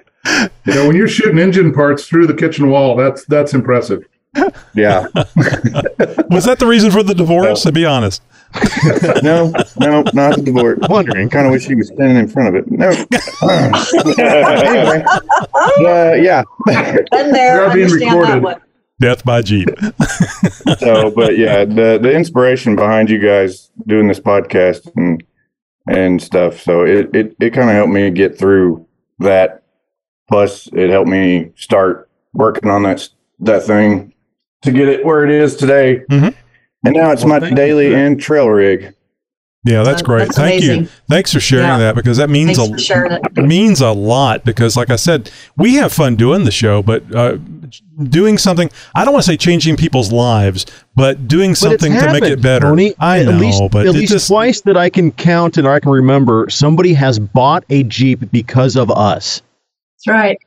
[0.66, 4.04] You know, when you're shooting engine parts through the kitchen wall, that's that's impressive.
[4.74, 5.08] Yeah.
[6.30, 7.64] was that the reason for the divorce?
[7.64, 8.22] To be honest.
[9.24, 10.80] no, no, not the divorce.
[10.90, 11.30] Wondering.
[11.30, 12.72] Kind of wish he was standing in front of it.
[12.72, 12.90] No.
[14.24, 15.04] anyway,
[15.80, 16.44] uh, yeah.
[17.12, 17.66] Been there.
[17.66, 18.44] You're being Understand that recorded.
[18.44, 18.62] one.
[19.00, 19.68] Death by Jeep.
[20.80, 25.24] so, but yeah, the the inspiration behind you guys doing this podcast and
[25.88, 26.60] and stuff.
[26.62, 28.88] So it it it kind of helped me get through
[29.20, 29.64] that.
[30.30, 33.08] Plus, it helped me start working on that
[33.40, 34.14] that thing
[34.64, 36.02] to get it where it is today.
[36.10, 36.30] Mm-hmm.
[36.86, 38.94] And now it's my daily and trail rig.
[39.64, 40.26] Yeah, that's great.
[40.28, 40.88] that's Thank you.
[41.10, 41.78] Thanks for sharing Yeah.
[41.80, 43.22] that because that means Thanks a for sharing it.
[43.36, 47.04] it means a lot because like I said, we have fun doing the show, but
[47.14, 47.38] uh,
[48.04, 52.14] doing something I don't want to say changing people's lives, but doing But something to
[52.14, 52.68] make it better.
[52.68, 52.94] Tony.
[53.00, 55.68] I at know, least, but at it least just twice that I can count and
[55.68, 59.42] I can remember, somebody has bought a Jeep because of us.
[59.98, 60.38] That's right.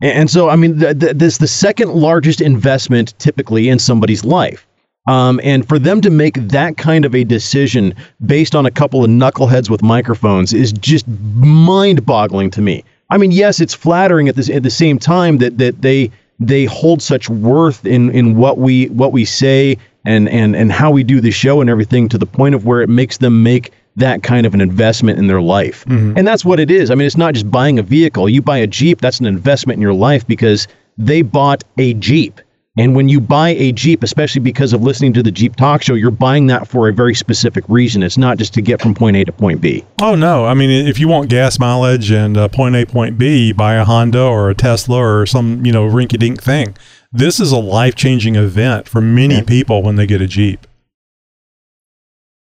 [0.00, 4.66] And, so, I mean, th- th- this the second largest investment typically in somebody's life.
[5.08, 7.94] Um, and for them to make that kind of a decision
[8.26, 12.84] based on a couple of knuckleheads with microphones is just mind-boggling to me.
[13.10, 16.66] I mean, yes, it's flattering at this at the same time that that they they
[16.66, 21.04] hold such worth in in what we what we say and and and how we
[21.04, 24.22] do the show and everything to the point of where it makes them make that
[24.22, 25.84] kind of an investment in their life.
[25.86, 26.90] And that's what it is.
[26.90, 28.28] I mean, it's not just buying a vehicle.
[28.28, 32.40] You buy a Jeep, that's an investment in your life because they bought a Jeep.
[32.76, 35.94] And when you buy a Jeep, especially because of listening to the Jeep Talk Show,
[35.94, 38.04] you're buying that for a very specific reason.
[38.04, 39.84] It's not just to get from point A to point B.
[40.00, 40.44] Oh no!
[40.44, 43.84] I mean, if you want gas mileage and uh, point A, point B, buy a
[43.84, 46.76] Honda or a Tesla or some you know rinky-dink thing.
[47.10, 50.67] This is a life-changing event for many people when they get a Jeep.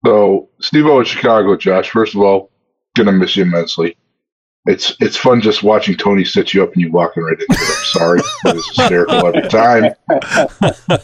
[0.07, 2.53] So, Steve O in Chicago, Josh, first of all,
[2.97, 3.97] gonna miss you immensely.
[4.67, 7.77] It's it's fun just watching Tony set you up and you walking right into it.
[7.77, 8.21] I'm sorry.
[8.45, 9.95] it is hysterical every time.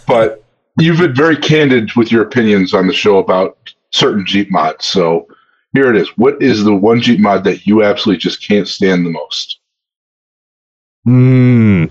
[0.07, 0.45] But
[0.79, 4.85] you've been very candid with your opinions on the show about certain Jeep mods.
[4.85, 5.27] So
[5.73, 6.17] here it is.
[6.17, 9.59] What is the one Jeep mod that you absolutely just can't stand the most?
[11.07, 11.87] Hmm.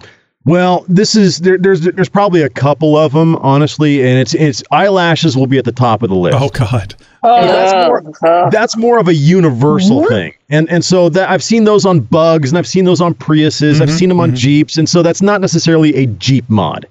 [0.45, 4.63] Well, this is there, there's there's probably a couple of them, honestly, and it's it's
[4.71, 6.37] eyelashes will be at the top of the list.
[6.39, 6.95] Oh God.
[7.23, 11.65] And that's more, that's more of a universal thing, and and so that I've seen
[11.65, 14.79] those on bugs, and I've seen those on Priuses, I've Mhm, seen them on Jeeps,
[14.79, 16.87] and so that's not necessarily a Jeep mod.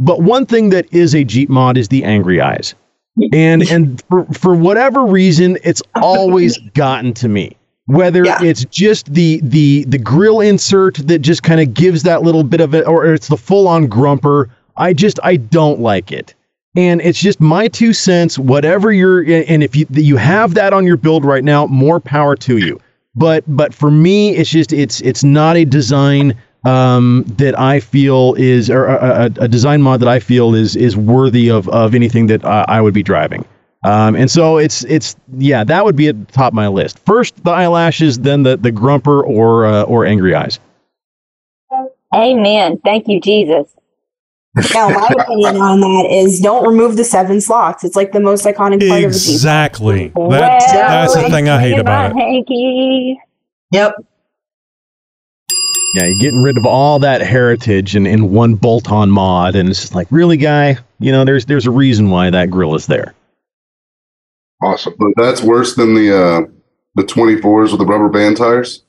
[0.00, 2.74] But one thing that is a Jeep mod is the angry eyes,
[3.32, 7.56] and and for for whatever reason, it's always gotten to me.
[7.90, 12.44] Whether it's just the the the grill insert that just kind of gives that little
[12.44, 16.32] bit of it, or it's the full on grumper, I just I don't like it.
[16.76, 18.38] And it's just my two cents.
[18.38, 22.36] Whatever you're, and if you you have that on your build right now, more power
[22.36, 22.80] to you.
[23.16, 28.34] But but for me, it's just it's it's not a design um, that I feel
[28.34, 31.96] is or a, a, a design mod that I feel is is worthy of of
[31.96, 33.44] anything that I, I would be driving.
[33.82, 36.98] Um, and so it's it's yeah that would be at the top of my list.
[37.00, 40.58] First the eyelashes, then the the grumper or uh, or angry eyes.
[42.14, 42.78] Amen.
[42.84, 43.74] Thank you, Jesus.
[44.74, 47.84] Now, my opinion on that is don't remove the seven slots.
[47.84, 49.32] It's like the most iconic part of the Jeep.
[49.32, 50.12] Exactly.
[50.14, 52.16] That's that's the thing I hate about it.
[52.16, 53.18] Hanky.
[53.72, 53.94] Yep.
[55.94, 59.80] Yeah, you're getting rid of all that heritage in, in one bolt-on mod, and it's
[59.80, 60.78] just like, really, guy?
[61.00, 63.14] You know, there's there's a reason why that grill is there.
[64.62, 64.94] Awesome.
[64.98, 66.40] But that's worse than the uh,
[66.94, 68.82] the 24s with the rubber band tires.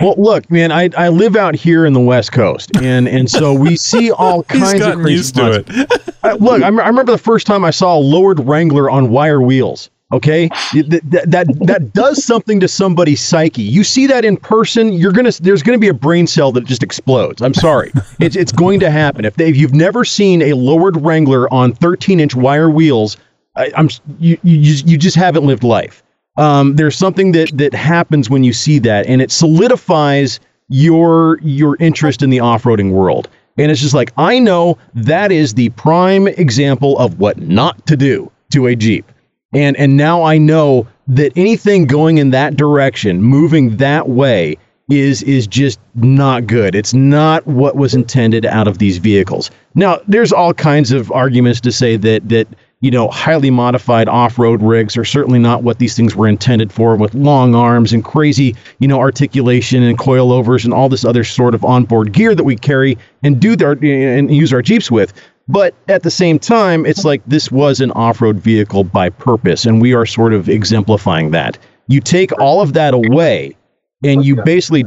[0.00, 3.54] Well, look, man, I, I live out here in the West Coast, and and so
[3.54, 6.02] we see all He's kinds of gotten crazy used to it.
[6.22, 9.90] Uh, look, I, remember the first time I saw a lowered Wrangler on wire wheels.
[10.12, 13.62] Okay, that, that that that does something to somebody's psyche.
[13.62, 16.82] You see that in person, you're gonna there's gonna be a brain cell that just
[16.82, 17.40] explodes.
[17.42, 19.24] I'm sorry, it's it's going to happen.
[19.24, 23.16] If, they, if you've never seen a lowered Wrangler on 13 inch wire wheels,
[23.56, 23.88] I, I'm
[24.18, 26.02] you, you just- you just haven't lived life.
[26.36, 31.76] Um, there's something that that happens when you see that, and it solidifies your your
[31.78, 33.28] interest in the off-roading world.
[33.56, 37.96] And it's just like I know that is the prime example of what not to
[37.96, 39.10] do to a Jeep.
[39.52, 44.56] And and now I know that anything going in that direction, moving that way
[44.90, 46.74] is is just not good.
[46.74, 49.50] It's not what was intended out of these vehicles.
[49.76, 52.48] Now, there's all kinds of arguments to say that that
[52.84, 56.96] you know, highly modified off-road rigs are certainly not what these things were intended for
[56.96, 61.54] with long arms and crazy, you know, articulation and coilovers and all this other sort
[61.54, 65.14] of onboard gear that we carry and do our and use our Jeeps with.
[65.48, 69.80] But at the same time, it's like this was an off-road vehicle by purpose and
[69.80, 71.56] we are sort of exemplifying that.
[71.88, 73.56] You take all of that away
[74.04, 74.84] and you basically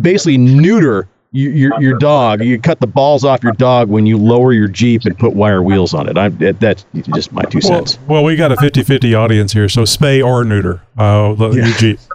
[0.00, 2.44] basically neuter your, your, your dog.
[2.44, 5.62] You cut the balls off your dog when you lower your Jeep and put wire
[5.62, 6.16] wheels on it.
[6.18, 7.98] I, that's just my two cents.
[8.06, 10.82] well, we got a 50-50 audience here, so spay or neuter.
[10.96, 11.98] Uh, the your Jeep.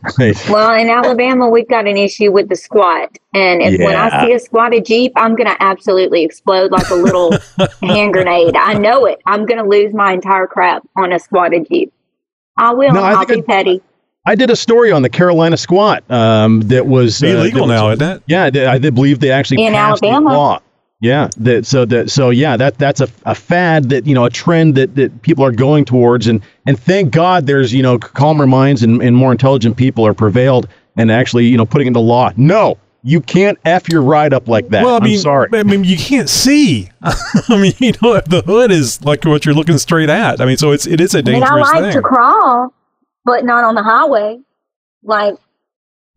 [0.49, 3.18] Well, in Alabama, we've got an issue with the squat.
[3.34, 6.95] And if, when I see a squatted Jeep, I'm going to absolutely explode like a
[6.95, 7.32] little
[7.82, 8.55] hand grenade.
[8.55, 9.20] I know it.
[9.26, 11.91] I'm going to lose my entire crap on a squatted Jeep.
[12.57, 12.93] I will.
[12.93, 13.82] No, I I'll think be petty.
[14.28, 17.82] I did a story on the Carolina squat um, that was uh, Illegal that was-
[17.82, 18.23] now, isn't it?
[18.28, 20.34] Yeah, I did- I did believe they actually In passed the Alabama.
[20.38, 20.59] law.
[20.99, 24.32] Yeah, that so that so yeah, that that's a, a fad that you know a
[24.32, 28.47] trend that, that people are going towards, and and thank God there's you know calmer
[28.47, 30.67] minds and, and more intelligent people are prevailed
[30.97, 32.32] and actually you know putting into law.
[32.36, 34.84] No, you can't f your ride up like that.
[34.84, 35.49] Well, I I'm mean, sorry.
[35.53, 36.89] I mean, you can't see.
[37.03, 40.41] I mean, you know, the hood is like what you're looking straight at.
[40.41, 41.93] I mean, so it's it is a I mean, dangerous I like thing.
[41.93, 42.73] to crawl,
[43.28, 44.39] but not on the highway.
[45.03, 45.36] Like,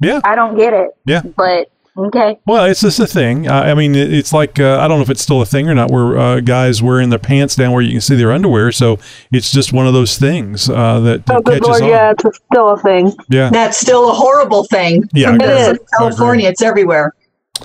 [0.01, 0.21] Yeah.
[0.25, 0.91] I don't get it.
[1.05, 1.21] Yeah.
[1.37, 2.39] But, okay.
[2.47, 3.47] Well, it's just a thing.
[3.49, 5.69] Uh, I mean, it- it's like uh, I don't know if it's still a thing
[5.69, 8.73] or not, where uh, guys wearing their pants down where you can see their underwear.
[8.73, 8.99] So
[9.33, 11.89] it's just one of those things uh, that, that Oh, good catches lord, on.
[11.91, 13.13] yeah, it's still a thing.
[13.29, 13.51] Yeah.
[13.51, 15.05] That's still a horrible thing.
[15.13, 15.49] Yeah, From I agree.
[15.57, 15.87] Southern I agree.
[15.99, 17.13] California, it's everywhere.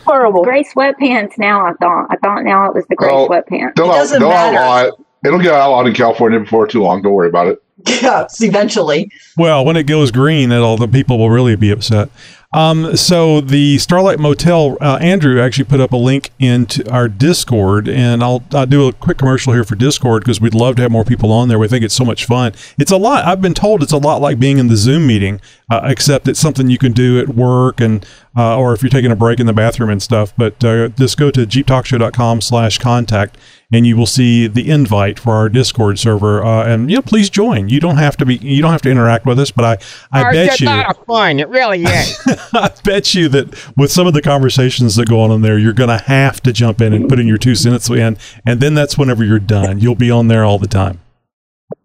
[0.06, 0.44] Horrible.
[0.44, 2.08] Gray sweatpants now, I thought.
[2.10, 3.76] I thought now it was the gray Well, sweatpants.
[3.76, 4.94] They'll, out, they'll outlaw it.
[5.26, 7.02] It'll get outlawed in California before too long.
[7.02, 7.64] Don't worry about it.
[8.02, 9.12] Yes, eventually.
[9.38, 12.10] Well, when it goes green, all the people will really be upset.
[12.56, 17.90] Um, so the Starlight Motel, uh, Andrew actually put up a link into our Discord,
[17.90, 20.92] and I'll, I'll do a quick commercial here for Discord because we'd love to have
[20.92, 21.60] more people on there.
[21.60, 22.54] We think it's so much fun.
[22.80, 23.26] It's a lot.
[23.26, 26.40] I've been told it's a lot like being in the Zoom meeting, uh, except it's
[26.40, 28.06] something you can do at work and
[28.38, 30.34] uh, or if you're taking a break in the bathroom and stuff.
[30.38, 33.38] But uh, just go to jeeptalkshow.com slash contact
[33.76, 36.42] and you will see the invite for our Discord server.
[36.42, 37.68] Uh, and you know, please join.
[37.68, 38.36] You don't have to be.
[38.38, 39.66] You don't have to interact with us, but
[40.14, 40.68] I I bet you.
[41.06, 41.40] fun.
[41.40, 42.20] It really is.
[42.54, 45.74] I bet you that with some of the conversations that go on in there, you're
[45.74, 48.76] going to have to jump in and put in your two cents in, and then
[48.76, 49.80] that's whenever you're done.
[49.82, 51.02] You'll be on there all the time.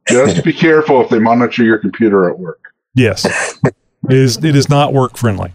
[0.09, 2.72] Just be careful if they monitor your computer at work.
[2.95, 3.24] Yes,
[3.64, 3.74] it
[4.09, 4.36] is.
[4.45, 5.55] It is not work friendly.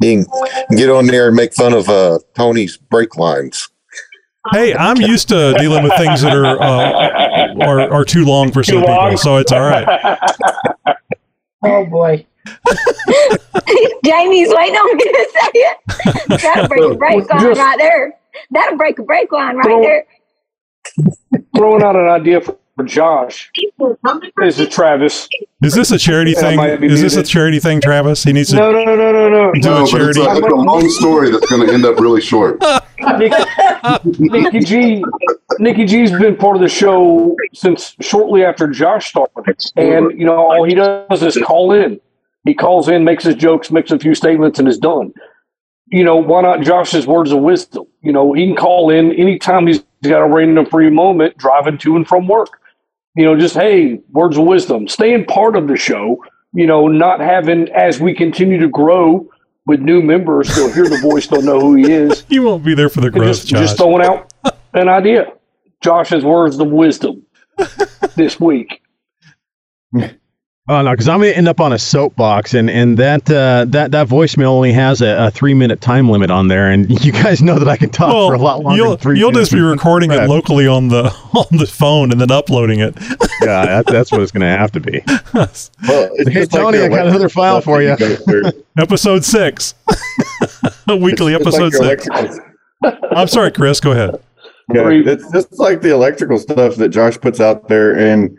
[0.00, 0.24] Yeah, You
[0.68, 3.68] can get on there and make fun of uh, Tony's brake lines.
[4.52, 8.62] Hey, I'm used to dealing with things that are uh, are, are too long for
[8.62, 9.10] some long?
[9.10, 10.18] people, so it's all right.
[11.66, 12.26] Oh boy.
[14.04, 16.40] Jamie's waiting on me to say it.
[16.42, 18.12] That'll break a brake line Just- right there.
[18.50, 20.04] That'll break a brake line right Throw- there.
[21.56, 23.50] Throwing out an idea for, for Josh.
[24.36, 25.28] This is Travis.
[25.62, 26.56] Is this a charity thing?
[26.56, 28.24] might be Is this a charity thing, Travis?
[28.24, 29.52] He needs to No, no, no, no, no, no.
[29.52, 30.20] do No, a but it's charity.
[30.22, 32.60] a, it's a long story that's going to end up really short.
[33.18, 33.34] Nikki,
[34.18, 35.04] Nikki G,
[35.58, 40.36] Nikki G's been part of the show since shortly after Josh started, and you know
[40.36, 42.00] all he does is call in.
[42.44, 45.12] He calls in, makes his jokes, makes a few statements, and is done.
[45.88, 47.84] You know why not Josh's words of wisdom?
[48.00, 51.96] You know he can call in anytime he's got a random free moment driving to
[51.96, 52.58] and from work.
[53.16, 54.88] You know, just hey, words of wisdom.
[54.88, 56.24] Staying part of the show.
[56.52, 59.28] You know, not having as we continue to grow
[59.66, 62.24] with new members, they'll hear the voice, they'll know who he is.
[62.28, 63.60] You won't be there for the growth, just, Josh.
[63.60, 64.32] just throwing out
[64.72, 65.32] an idea.
[65.82, 67.26] Josh's words of wisdom
[68.14, 68.82] this week.
[70.66, 73.90] Oh no, because I'm gonna end up on a soapbox, and and that uh, that
[73.90, 77.42] that voicemail only has a, a three minute time limit on there, and you guys
[77.42, 78.78] know that I can talk for a lot longer.
[78.82, 79.50] you'll, than three you'll minutes.
[79.50, 81.04] just be recording it locally on the
[81.34, 82.94] on the phone and then uploading it.
[83.42, 85.02] yeah, that, that's what it's gonna have to be.
[85.34, 85.48] Well,
[86.14, 87.88] it's Hey just like Tony, I got another file for you.
[87.88, 88.44] that go through.
[88.78, 89.74] episode six,
[90.88, 92.40] weekly It's just episode like six.
[93.14, 93.80] I'm sorry, Chris.
[93.80, 94.14] Go ahead.
[94.72, 98.38] Yeah, it's just like the electrical stuff that Josh puts out there, and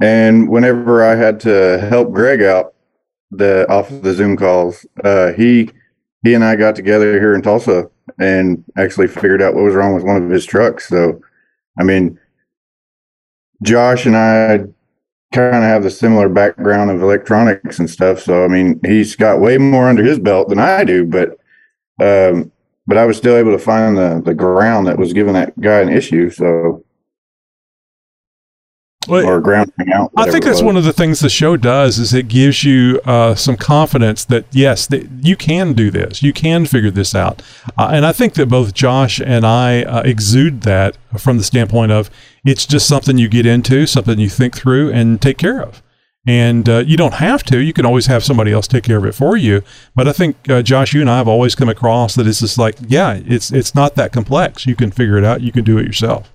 [0.00, 2.74] and whenever I had to help Greg out
[3.30, 5.70] the off of the Zoom calls, uh, he
[6.22, 9.94] he and I got together here in Tulsa and actually figured out what was wrong
[9.94, 10.88] with one of his trucks.
[10.88, 11.20] So,
[11.78, 12.18] I mean,
[13.62, 14.64] Josh and I
[15.32, 18.20] kind of have the similar background of electronics and stuff.
[18.20, 21.38] So, I mean, he's got way more under his belt than I do, but
[22.00, 22.52] um,
[22.86, 25.80] but I was still able to find the the ground that was giving that guy
[25.80, 26.30] an issue.
[26.30, 26.84] So,
[29.08, 30.10] or grounding out.
[30.16, 33.34] I think that's one of the things the show does is it gives you uh,
[33.34, 37.42] some confidence that yes, that you can do this, you can figure this out,
[37.78, 41.92] uh, and I think that both Josh and I uh, exude that from the standpoint
[41.92, 42.10] of
[42.44, 45.82] it's just something you get into, something you think through and take care of.
[46.28, 47.58] And uh, you don't have to.
[47.58, 49.62] You can always have somebody else take care of it for you.
[49.94, 52.58] But I think uh, Josh, you and I have always come across that it's just
[52.58, 54.66] like, yeah, it's it's not that complex.
[54.66, 55.40] You can figure it out.
[55.40, 56.32] You can do it yourself.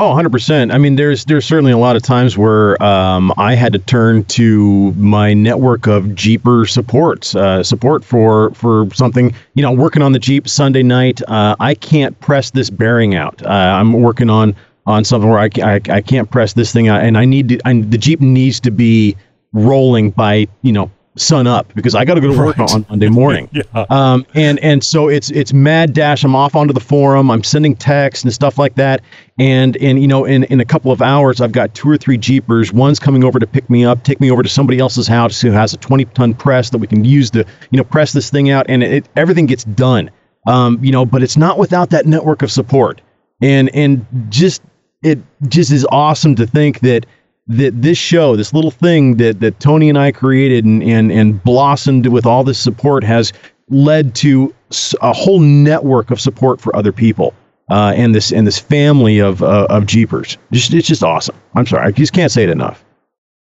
[0.00, 0.74] Oh, 100%.
[0.74, 4.24] I mean, there's there's certainly a lot of times where um, I had to turn
[4.24, 9.32] to my network of Jeeper supports, uh, support for for something.
[9.54, 11.22] You know, working on the Jeep Sunday night.
[11.28, 13.40] Uh, I can't press this bearing out.
[13.46, 17.04] Uh, I'm working on on something where I, I, I can't press this thing out,
[17.04, 17.60] and I need to.
[17.64, 19.16] I, the Jeep needs to be
[19.52, 22.72] rolling by you know sun up because I got to go to work Right.
[22.74, 23.48] on Monday morning.
[23.54, 23.62] Yeah.
[23.90, 26.24] Um, and and so it's it's mad dash.
[26.24, 27.30] I'm off onto the forum.
[27.30, 29.00] I'm sending texts and stuff like that.
[29.38, 32.18] And and you know, in in a couple of hours, I've got two or three
[32.18, 32.72] jeepers.
[32.72, 35.50] One's coming over to pick me up, take me over to somebody else's house who
[35.52, 38.50] has a 20 ton press that we can use to you know press this thing
[38.50, 40.10] out, and it everything gets done.
[40.46, 43.00] Um, you know, but it's not without that network of support.
[43.40, 44.62] And and just
[45.02, 47.06] it just is awesome to think that
[47.46, 51.42] that this show, this little thing that that Tony and I created and and and
[51.42, 53.32] blossomed with all this support has
[53.68, 54.54] led to
[55.00, 57.34] a whole network of support for other people.
[57.70, 61.34] Uh, and this and this family of uh, of Jeepers, just it's just awesome.
[61.54, 62.84] I'm sorry, I just can't say it enough.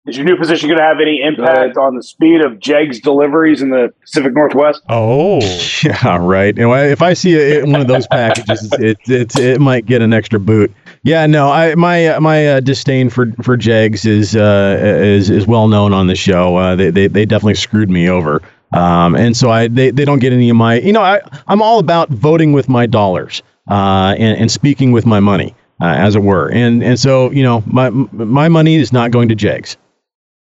[0.05, 3.61] Is your new position going to have any impact on the speed of Jegs deliveries
[3.61, 4.81] in the Pacific Northwest?
[4.89, 5.39] Oh,
[5.83, 6.53] Yeah, right.
[6.57, 10.01] You know, if I see a, one of those packages, it, it it might get
[10.01, 10.73] an extra boot.
[11.03, 15.47] Yeah, no, I my uh, my uh, disdain for for Jegs is uh, is is
[15.47, 16.57] well known on the show.
[16.57, 18.41] Uh, they, they they definitely screwed me over.
[18.73, 21.61] Um, and so I they, they don't get any of my you know I I'm
[21.61, 26.17] all about voting with my dollars uh, and and speaking with my money uh, as
[26.17, 26.49] it were.
[26.51, 29.77] And and so you know my my money is not going to Jegs.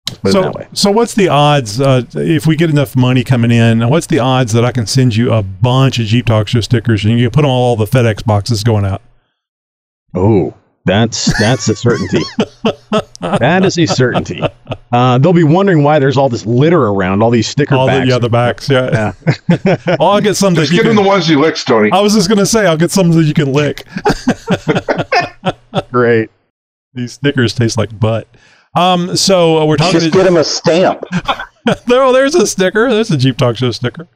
[0.10, 0.68] Put so, that way.
[0.74, 3.88] so what's the odds uh, if we get enough money coming in?
[3.89, 7.05] What's the odds that I can send you a bunch of Jeep Talk Show stickers
[7.05, 9.01] and you can put on all the FedEx boxes going out?
[10.16, 10.53] Oh,
[10.86, 12.22] that's that's a certainty.
[13.22, 14.41] that is a certainty.
[14.91, 17.91] Uh, they'll be wondering why there's all this litter around, all these sticker All the,
[17.91, 18.10] backs.
[18.10, 18.70] yeah, the backs.
[18.70, 19.14] Yeah.
[19.99, 21.91] well, I'll get some that Just you get can, him the ones you lick, Tony.
[21.91, 23.86] I was just going to say, I'll get some that you can lick.
[25.91, 26.32] Great.
[26.93, 28.28] These stickers taste like butt.
[28.76, 29.99] Um, so uh, we're talking.
[29.99, 31.03] Just get him a stamp.
[31.88, 32.89] there, oh, there's a sticker.
[32.89, 34.07] There's a Jeep Talk Show sticker.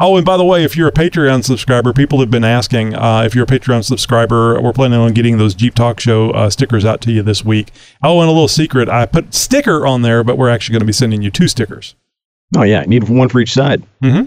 [0.00, 3.22] Oh, and by the way, if you're a Patreon subscriber, people have been asking uh,
[3.24, 4.60] if you're a Patreon subscriber.
[4.60, 7.70] We're planning on getting those Jeep Talk Show uh, stickers out to you this week.
[8.02, 10.86] Oh, and a little secret: I put sticker on there, but we're actually going to
[10.86, 11.94] be sending you two stickers.
[12.56, 13.82] Oh yeah, I need one for each side.
[14.02, 14.26] Mm-hmm.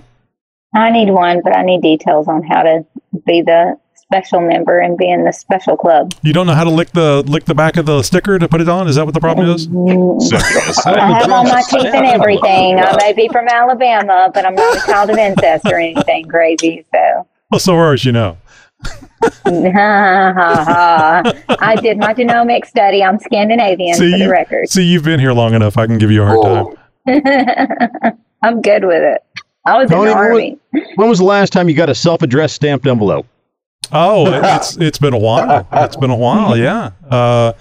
[0.77, 2.85] I need one, but I need details on how to
[3.25, 3.77] be the
[4.11, 6.13] special member and be in the special club.
[6.21, 8.61] You don't know how to lick the lick the back of the sticker to put
[8.61, 8.87] it on?
[8.87, 9.67] Is that what the problem is?
[9.67, 10.87] Mm-hmm.
[10.89, 12.79] I have all my teeth and everything.
[12.79, 16.85] I may be from Alabama, but I'm not a child of incest or anything crazy.
[16.93, 18.37] So, Well, so far as you know.
[18.83, 21.33] ha ha ha.
[21.59, 23.03] I did my genomic study.
[23.03, 24.69] I'm Scandinavian See, for the you, record.
[24.69, 25.77] see, you've been here long enough.
[25.77, 26.77] I can give you a hard
[27.07, 28.13] time.
[28.43, 29.23] I'm good with it.
[29.65, 30.59] I was in Tony, the when, army.
[30.73, 33.25] was, when was the last time you got a self-addressed stamped envelope?
[33.91, 35.67] Oh, it- it's it's been a while.
[35.71, 36.91] It's been a while, yeah.
[37.09, 37.53] Uh,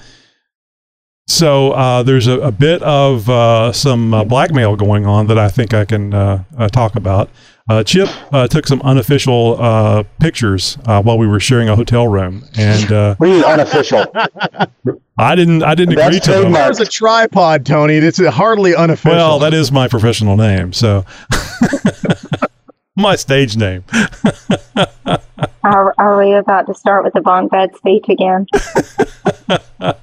[1.27, 5.49] so uh, there's a, a bit of uh, some uh, blackmail going on that I
[5.49, 7.31] think I can uh, uh, talk about.
[7.67, 12.07] Uh, Chip uh, took some unofficial uh, pictures uh, while we were sharing a hotel
[12.07, 14.05] room, and uh, What do you mean unofficial?
[15.17, 16.53] I didn't I didn't agree to them.
[16.53, 17.95] There's a tripod, Tony.
[17.95, 19.17] It's hardly unofficial.
[19.17, 21.07] Well, that is my professional name, so
[22.97, 23.85] my stage name.
[25.65, 28.47] Are, are we about to start with the bunk bed speech again?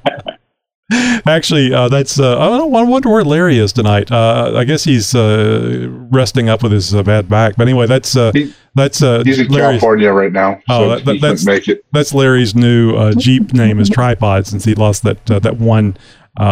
[1.27, 4.11] Actually, uh, that's uh, I don't I wonder where Larry is tonight.
[4.11, 7.55] Uh, I guess he's uh, resting up with his uh, bad back.
[7.57, 8.31] But anyway, that's uh,
[8.75, 11.67] that's uh, He's in Larry's- California right now, so Oh, that, he that, that's make
[11.69, 11.85] it.
[11.93, 15.95] that's Larry's new uh, Jeep name is Tripod since he lost that uh, that one
[16.37, 16.43] uh,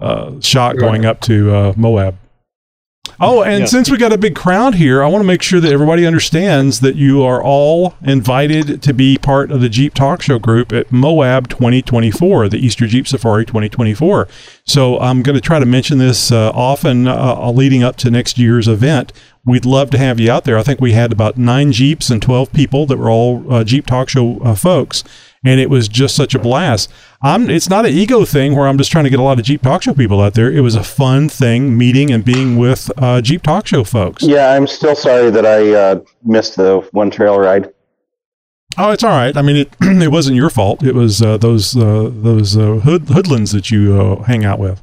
[0.00, 2.18] uh, shot going up to uh, Moab.
[3.20, 3.66] Oh, and Yeah.
[3.66, 6.80] since we got a big crowd here, I want to make sure that everybody understands
[6.80, 10.92] that you are all invited to be part of the Jeep Talk Show group at
[10.92, 14.28] Moab 2024, the Easter Jeep Safari 2024.
[14.64, 18.38] So I'm going to try to mention this uh, often uh, leading up to next
[18.38, 19.12] year's event.
[19.44, 20.56] We'd love to have you out there.
[20.56, 23.86] I think we had about nine Jeeps and 12 people that were all uh, Jeep
[23.86, 25.02] Talk Show uh, folks,
[25.44, 26.90] and it was just such a blast.
[27.22, 29.44] I'm, it's not an ego thing where I'm just trying to get a lot of
[29.44, 30.50] Jeep Talk Show people out there.
[30.50, 34.22] It was a fun thing meeting and being with uh, Jeep Talk Show folks.
[34.22, 37.72] Yeah, I'm still sorry that I uh, missed the one trail ride.
[38.78, 39.36] Oh, it's all right.
[39.36, 40.82] I mean, it it wasn't your fault.
[40.82, 44.82] It was uh, those uh, those uh, hood, hoodlums that you uh, hang out with.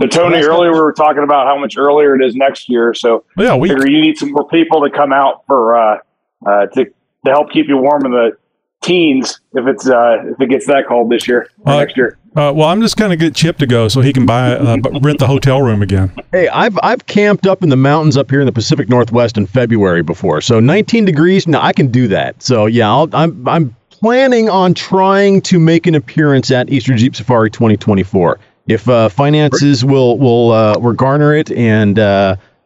[0.00, 2.92] So Tony, earlier we were talking about how much earlier it is next year.
[2.92, 5.98] So yeah, we you need some more people to come out for uh,
[6.44, 6.86] uh, to
[7.24, 8.36] to help keep you warm in the
[8.82, 12.18] teens if it's uh, if it gets that cold this year or Uh, next year.
[12.34, 14.78] Uh, well, I'm just going to get Chip to go so he can buy uh,
[15.02, 16.10] rent the hotel room again.
[16.32, 19.46] Hey, I've I've camped up in the mountains up here in the Pacific Northwest in
[19.46, 20.40] February before.
[20.40, 22.42] So 19 degrees, no, I can do that.
[22.42, 27.14] So yeah, I'll, I'm I'm planning on trying to make an appearance at Easter Jeep
[27.14, 28.40] Safari 2024.
[28.66, 31.98] If uh, finances will will uh, will garner it, and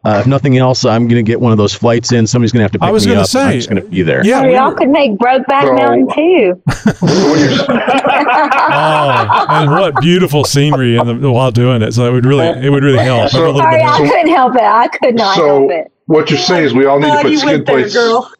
[0.07, 2.25] uh, if nothing else, I'm gonna get one of those flights in.
[2.27, 3.33] Somebody's gonna have to pick I was me gonna up.
[3.35, 4.25] and I'm just gonna be there.
[4.25, 6.61] Yeah, Or y'all could make Brokeback So- Mountain too.
[8.69, 11.93] Oh, and what beautiful scenery in the, while doing it.
[11.93, 13.29] So it would really it would really help.
[13.31, 14.61] So- Sorry, I couldn't help it.
[14.61, 15.91] I could not so help it.
[16.05, 17.93] what you're saying is we all need to put you skid there, plates.
[17.93, 18.31] girl.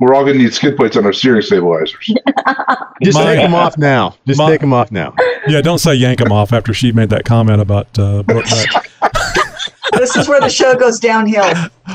[0.00, 2.06] We're all going to need skid plates on our steering stabilizers.
[3.02, 4.14] Just My- take them off now.
[4.26, 5.12] Just My- take them off now.
[5.48, 8.88] Yeah, don't say yank them off after she made that comment about uh, Brokeback.
[9.92, 11.44] This is where the show goes downhill.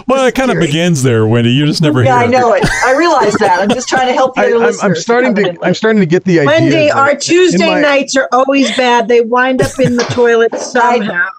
[0.07, 1.51] Well, it kind of begins there, Wendy.
[1.51, 2.63] You just never Yeah, hear I know it.
[2.83, 3.59] I realize that.
[3.61, 5.57] I'm just trying to help the I, other I'm, I'm starting to.
[5.61, 6.45] I'm starting to get the idea.
[6.47, 9.07] Wendy, our Tuesday my- nights are always bad.
[9.07, 11.29] They wind up in the toilet somehow.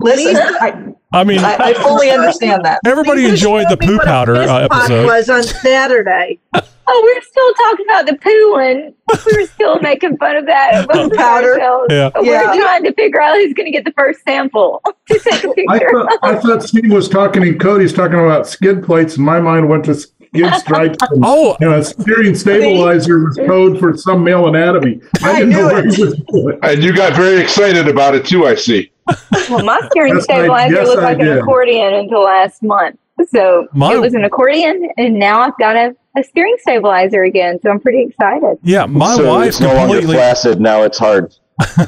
[0.00, 2.80] Listen, I, I mean, I, I fully understand that.
[2.86, 5.06] everybody You enjoyed the poo what powder piss uh, pot episode.
[5.06, 6.38] was on Saturday.
[6.90, 8.94] Oh, we're still talking about the pooing.
[9.30, 10.88] We're still making fun of that.
[10.90, 11.58] Poo powder.
[11.90, 12.08] Yeah.
[12.16, 12.54] We're Yeah.
[12.58, 14.80] trying to figure out who's going to get the first sample
[15.10, 15.90] to take a I picture.
[15.92, 19.68] thought, I thought Steve was talking and Cody's talking about skid plates, and my mind
[19.68, 20.96] went to skid stripes.
[21.10, 24.98] And, Oh, and a steering stabilizer was code for some male anatomy.
[25.22, 25.94] I, I didn't know knew where it.
[25.94, 26.58] he was going.
[26.62, 28.90] And you got very excited about it too, I see.
[29.50, 31.38] Well, my steering Yes, I- stabilizer yes, looked I like an did.
[31.38, 32.98] accordion until last month.
[33.30, 37.58] So My- it was an accordion, and now I've got a, a steering stabilizer again.
[37.62, 38.58] So I'm pretty excited.
[38.62, 38.84] yeah.
[38.86, 40.60] My so wife it's no longer completely flaccid.
[40.60, 41.34] Now it's hard.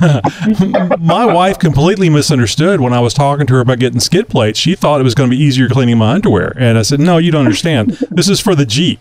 [1.01, 4.59] my wife completely misunderstood when I was talking to her about getting skid plates.
[4.59, 7.19] She thought it was going to be easier cleaning my underwear, and I said, "No,
[7.19, 7.91] you don't understand.
[8.11, 9.01] This is for the Jeep."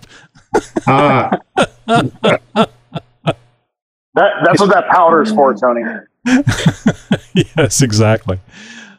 [0.86, 1.32] Ah,
[4.16, 5.82] That, that's what that powder is for, Tony.
[7.58, 8.40] yes, exactly.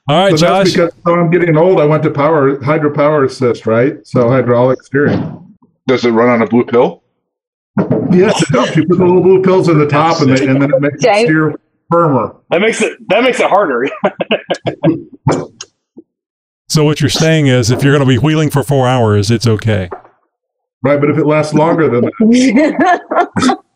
[0.08, 0.74] All right, so that's Josh.
[0.74, 1.80] because so I'm getting old.
[1.80, 4.04] I went to power hydro power assist, right?
[4.06, 4.32] So mm-hmm.
[4.32, 5.56] hydraulic steering.
[5.86, 7.02] Does it run on a blue pill?
[8.10, 8.76] Yes, it helps.
[8.76, 10.96] You put the little blue pills in the top, and, they, and then it makes
[10.96, 11.24] it Jay?
[11.24, 11.54] steer
[11.90, 12.36] firmer.
[12.50, 13.88] That makes it that makes it harder.
[16.70, 19.44] So what you're saying is, if you're going to be wheeling for four hours, it's
[19.44, 19.90] okay.
[20.84, 23.58] Right, but if it lasts longer than that,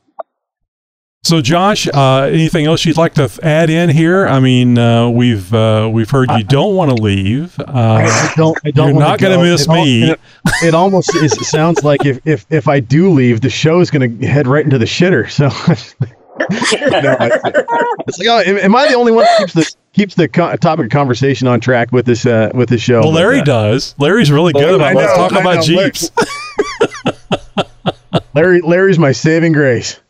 [1.25, 4.27] So, Josh, uh, anything else you'd like to add in here?
[4.27, 7.59] I mean, uh, we've uh, we've heard you don't want to leave.
[7.59, 8.59] Uh, I don't.
[8.62, 8.91] I don't.
[8.91, 10.11] you're not going to miss It al- me.
[10.11, 10.20] It,
[10.62, 13.91] it almost is, it sounds like if, if if I do leave, the show is
[13.91, 15.31] going to head right into the shitter.
[15.31, 15.49] So.
[16.91, 17.31] no, I-
[18.07, 20.87] it's like, oh, am, I the only one that keeps the keeps the co- topic
[20.87, 23.01] of conversation on track with this uh, with this show?
[23.01, 23.95] well, Larry uh, does.
[23.99, 25.62] Larry's really good I about let's talk I about know.
[25.62, 26.11] Jeeps.
[28.35, 30.01] Larry Larry's my saving grace.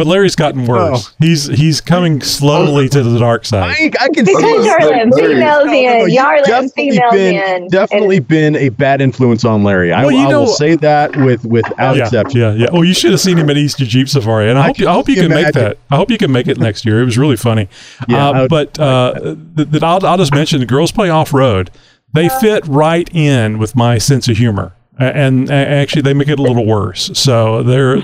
[0.00, 1.12] But Larry's gotten worse.
[1.18, 3.64] He's he's coming slowly to the dark side.
[3.68, 6.00] I, I can Because see you're letting Larry- females No, no, in.
[6.00, 7.68] you've Y'all are letting definitely females been, in.
[7.68, 9.92] Definitely been a bad influence on Larry.
[9.92, 12.40] I, Well, you I know- will say that with without yeah, exception.
[12.40, 12.66] yeah, yeah.
[12.72, 14.88] Oh, you should have seen him at Easter Jeep Safari, and I, I hope you,
[14.88, 15.76] I hope you can make that.
[15.90, 17.02] I hope you can make it next year.
[17.02, 17.68] It was really funny.
[18.08, 21.70] Yeah, uh, but uh, th- th- I'll, I'll just mention the girls play off road.
[22.14, 26.38] They fit right in with my sense of humor, and, and actually they make it
[26.38, 27.10] a little worse.
[27.18, 28.02] So they're.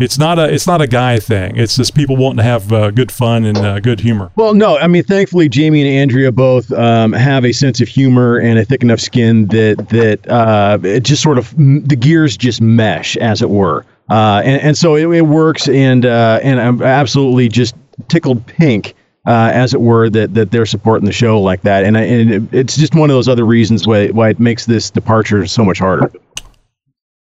[0.00, 1.56] It's not a it's not a guy thing.
[1.56, 4.32] It's just people wanting to have uh, good fun and uh, good humor.
[4.34, 8.38] Well, no, I mean, thankfully, Jamie and Andrea both um, have a sense of humor
[8.38, 12.60] and a thick enough skin that that uh, it just sort of the gears just
[12.60, 15.68] mesh, as it were, uh, and and so it, it works.
[15.68, 17.76] And uh, and I'm absolutely just
[18.08, 18.94] tickled pink.
[19.26, 22.30] Uh, as it were, that, that they're supporting the show like that, and, I, and
[22.30, 25.64] it, it's just one of those other reasons why why it makes this departure so
[25.64, 26.12] much harder.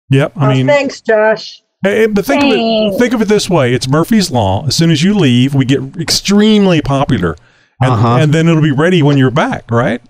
[0.10, 0.34] Yep.
[0.36, 1.63] I Oh, mean, thanks, Josh.
[1.84, 4.66] Hey, but think of it think of it this way: it's Murphy's law.
[4.66, 7.36] As soon as you leave, we get extremely popular,
[7.82, 8.18] and, Uh-huh.
[8.22, 10.02] and then it'll be ready when you're back, right?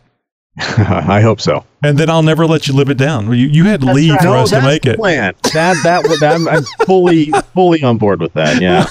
[0.60, 1.66] I hope so.
[1.82, 3.26] And then I'll never let you live it down.
[3.34, 4.20] You, you had to That's leave right.
[4.20, 4.98] for No, us to make the it.
[4.98, 5.34] plan.
[5.54, 8.62] That that would I'm, I'm fully fully on board with that.
[8.62, 8.86] Yeah.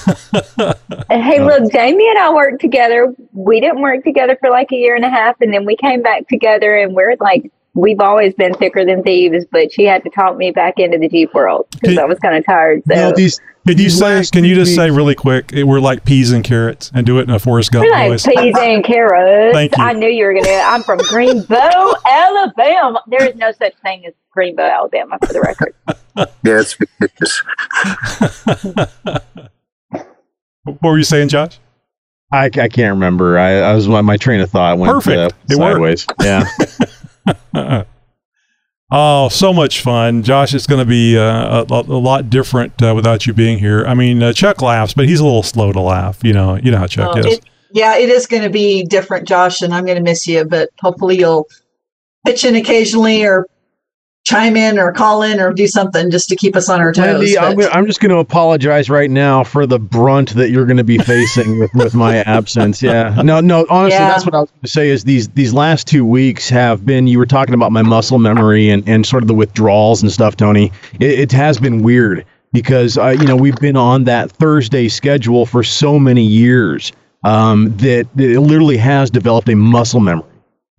[1.09, 3.13] Hey, look, Jamie and I worked together.
[3.31, 6.01] We didn't work together for like a year and a half, and then we came
[6.01, 9.45] back together, and we're like, we've always been thicker than thieves.
[9.51, 12.19] But she had to talk me back into the Jeep world because Can- I was
[12.19, 12.83] kind of tired.
[12.87, 14.23] So You know, these Can you say?
[14.31, 15.51] Can you just say really quick?
[15.53, 18.09] eh, We're like peas and carrots, and do it in a Forrest Gump we're like
[18.11, 18.25] voice.
[18.25, 19.55] peas and carrots.
[19.55, 19.83] Thank you.
[19.83, 20.61] I knew you were gonna.
[20.65, 23.01] I'm from Greenbow, Alabama.
[23.07, 25.73] There is no such thing as Greenbow, Alabama, for the record.
[26.17, 27.41] Yeah, it's fictitious.
[30.65, 31.59] What were you saying, Josh?
[32.31, 33.37] I, I can't remember.
[33.37, 35.33] I, I was my train of thought went Perfect.
[35.33, 36.07] Uh, It sideways.
[36.21, 36.45] Yeah.
[38.95, 40.53] Oh, so much fun, Josh!
[40.53, 43.83] It's going to be uh, a, a lot different uh, without you being here.
[43.87, 46.19] I mean, uh, Chuck laughs, but he's a little slow to laugh.
[46.23, 47.25] You know, you know how Chuck Oh, is.
[47.25, 50.45] it- yeah, it is going to be different, Josh, and I'm going to miss you,
[50.45, 51.47] but hopefully you'll
[52.23, 53.47] pitch in occasionally or
[54.23, 57.05] chime in or call in or do something just to keep us on our toes.
[57.19, 60.65] Wendy, I'm, gonna- I'm just going to apologize right now for the brunt that you're
[60.65, 62.81] going to be facing with, with my absence.
[62.81, 63.21] Yeah.
[63.23, 63.65] No, no.
[63.69, 64.07] Honestly, Yeah.
[64.07, 64.89] that's what I was going to say.
[64.89, 67.07] Is these these last two weeks have been?
[67.07, 70.37] You were talking about my muscle memory and, and sort of the withdrawals and stuff,
[70.37, 70.71] Tony.
[70.99, 75.45] It, it has been weird because uh, you know we've been on that Thursday schedule
[75.45, 76.93] for so many years
[77.25, 80.27] um, that, that it literally has developed a muscle memory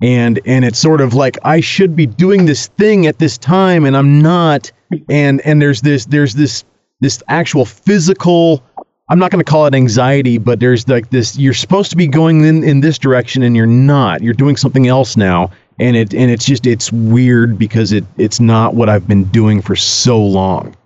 [0.02, 3.84] and and it's sort of like I should be doing this thing at this time
[3.84, 4.70] and I'm not.
[5.08, 6.64] And and there's this there's this
[7.00, 8.62] this actual physical
[9.08, 12.06] I'm not going to call it anxiety but there's like this you're supposed to be
[12.06, 14.22] going in in this direction and you're not.
[14.22, 15.50] You're doing something else now.
[15.80, 19.60] And it and it's just it's weird because it it's not what I've been doing
[19.62, 20.76] for so long.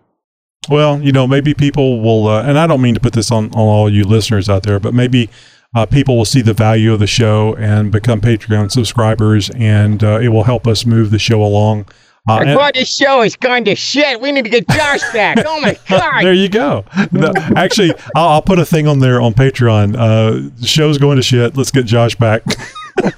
[0.68, 3.46] Well, you know, maybe people will, uh, and I don't mean to put this on,
[3.46, 5.30] on all you listeners out there, but maybe
[5.74, 10.18] uh, people will see the value of the show and become Patreon subscribers, and uh,
[10.20, 11.86] it will help us move the show along.
[12.28, 14.20] Uh, and- Boy, this show is going to shit.
[14.20, 15.38] We need to get Josh back.
[15.46, 16.22] Oh my god!
[16.24, 16.84] there you go.
[17.12, 19.94] No, actually, I'll, I'll put a thing on there on Patreon.
[19.96, 21.56] Uh, the show's going to shit.
[21.56, 22.42] Let's get Josh back.
[22.44, 23.14] Ten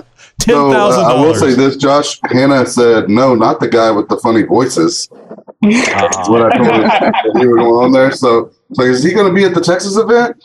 [0.40, 4.16] So, uh, I will say this: Josh Hannah said, "No, not the guy with the
[4.18, 5.08] funny voices."
[5.62, 8.12] That's what I told him you were going on there.
[8.12, 10.42] So, so is he going to be at the Texas event?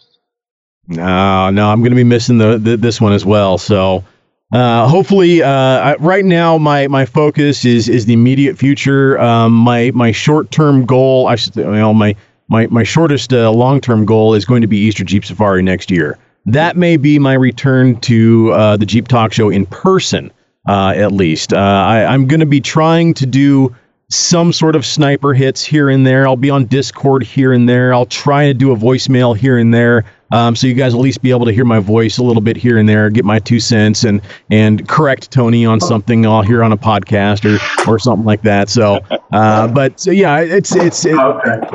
[0.88, 3.58] No, no, I'm going to be missing the, the this one as well.
[3.58, 4.04] So,
[4.52, 9.20] uh, hopefully, uh, I, right now my my focus is is the immediate future.
[9.20, 12.16] Um, my my short term goal, I should, you know, my
[12.50, 15.90] my my shortest uh, long term goal is going to be Easter Jeep Safari next
[15.92, 16.18] year.
[16.46, 20.32] That may be my return to uh, the Jeep Talk Show in person,
[20.68, 21.54] uh, at least.
[21.54, 23.76] Uh, I, I'm going to be trying to do
[24.10, 26.28] some sort of sniper hits here and there.
[26.28, 27.94] I'll be on Discord here and there.
[27.94, 30.04] I'll try to do a voicemail here and there.
[30.32, 32.56] Um, so you guys at least be able to hear my voice a little bit
[32.56, 36.64] here and there, get my two cents, and and correct Tony on something I'll hear
[36.64, 38.70] on a podcast or or something like that.
[38.70, 39.00] So,
[39.32, 41.16] uh, but so yeah, it's it's it,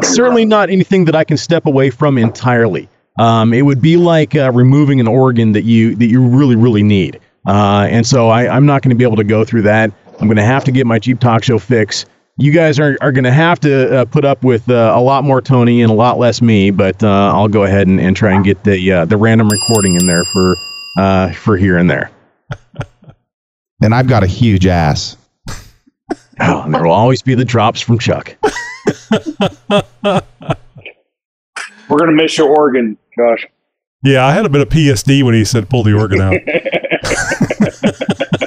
[0.05, 2.89] certainly not anything that I can step away from entirely.
[3.19, 6.83] Um, it would be like uh, removing an organ that you that you really really
[6.83, 9.93] need, uh, and so I, I'm not going to be able to go through that.
[10.19, 12.07] I'm going to have to get my Jeep Talk Show fix
[12.39, 15.25] you guys are, are going to have to uh, put up with uh, a lot
[15.25, 18.33] more Tony and a lot less me, but uh, I'll go ahead and, and try
[18.33, 20.57] and get the uh, the random recording in there for
[20.99, 22.11] uh, for here and there.
[23.83, 25.19] And I've got a huge ass.
[26.41, 28.35] Oh, and there will always be the drops from Chuck.
[30.03, 30.23] We're
[31.91, 33.47] gonna miss your organ, Josh.
[34.03, 36.37] Yeah, I had a bit of PSD when he said pull the organ out.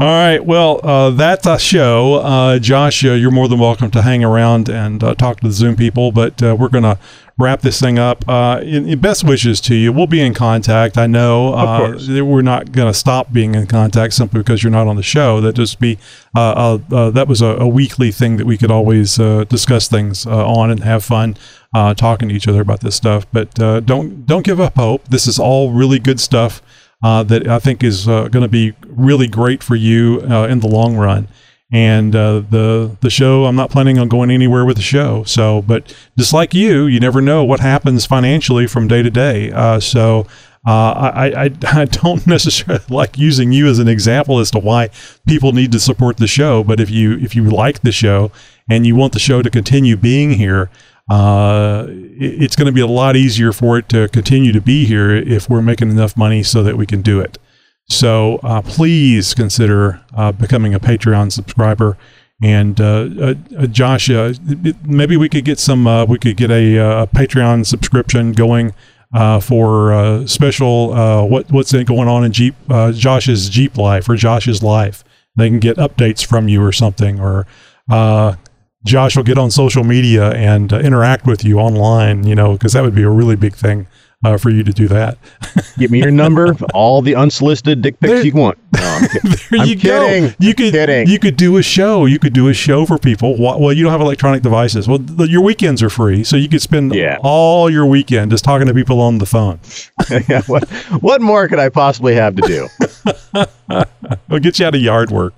[0.00, 0.44] All right.
[0.44, 2.14] Well, uh, that's a show.
[2.14, 5.52] Uh, Josh, uh, you're more than welcome to hang around and uh, talk to the
[5.52, 6.98] Zoom people, but uh, we're going to
[7.38, 8.24] wrap this thing up.
[8.28, 9.92] Uh, in, in best wishes to you.
[9.92, 10.98] We'll be in contact.
[10.98, 14.88] I know uh, we're not going to stop being in contact simply because you're not
[14.88, 15.40] on the show.
[15.40, 15.96] That just be
[16.36, 16.40] uh,
[16.90, 20.26] uh, uh, that was a, a weekly thing that we could always uh, discuss things
[20.26, 21.36] uh, on and have fun
[21.72, 23.26] uh, talking to each other about this stuff.
[23.32, 25.06] But uh, don't don't give up hope.
[25.08, 26.62] This is all really good stuff
[27.04, 30.60] uh, that I think is uh, going to be really great for you uh, in
[30.60, 31.28] the long run.
[31.70, 35.22] And uh, the the show, I'm not planning on going anywhere with the show.
[35.24, 39.52] So, but just like you, you never know what happens financially from day to day.
[39.52, 40.26] Uh, so.
[40.66, 44.88] Uh, I, I, I don't necessarily like using you as an example as to why
[45.28, 48.32] people need to support the show, but if you if you like the show
[48.70, 50.70] and you want the show to continue being here,
[51.10, 55.14] uh, it's going to be a lot easier for it to continue to be here
[55.14, 57.38] if we're making enough money so that we can do it.
[57.88, 61.98] So uh, please consider uh, becoming a Patreon subscriber.
[62.42, 65.84] And uh, uh, uh, Josh, maybe we could get some.
[66.08, 68.74] We could get a, uh, Patreon subscription going
[69.40, 71.28] for special.
[71.28, 72.54] What what's going on in Jeep?
[72.92, 75.04] Josh's Jeep life or Josh's life.
[75.36, 77.46] They can get updates from you or something, or
[77.90, 78.36] uh,
[78.84, 82.26] Josh will get on social media and uh, interact with you online.
[82.26, 83.86] You know, because that would be a really big thing
[84.24, 85.18] uh, for you to do that.
[85.78, 88.58] Give me your number, all the unsolicited dick pics you want.
[88.72, 90.28] No, I'm there I'm you kidding.
[90.28, 90.34] go.
[90.38, 92.06] You could you could do a show.
[92.06, 93.36] You could do a show for people.
[93.38, 94.88] Well, you don't have electronic devices.
[94.88, 98.66] Well, the, your weekends are free, so you could spend all your weekend just talking
[98.66, 99.60] to people on the phone.
[100.28, 100.68] yeah, what
[101.00, 102.68] what more could I possibly have to do?
[104.28, 105.34] It'll get you out of yard work.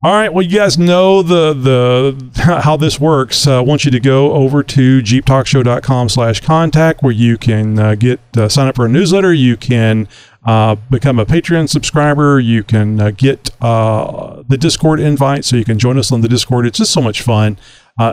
[0.00, 0.32] All right.
[0.32, 3.48] Well, you guys know the the how this works.
[3.48, 7.96] Uh, I want you to go over to jeeptalkshow.com slash contact where you can uh,
[7.96, 9.34] get uh, sign up for a newsletter.
[9.34, 10.06] You can
[10.44, 12.38] uh, become a Patreon subscriber.
[12.38, 16.28] You can uh, get uh, the Discord invite so you can join us on the
[16.28, 16.64] Discord.
[16.64, 17.58] It's just so much fun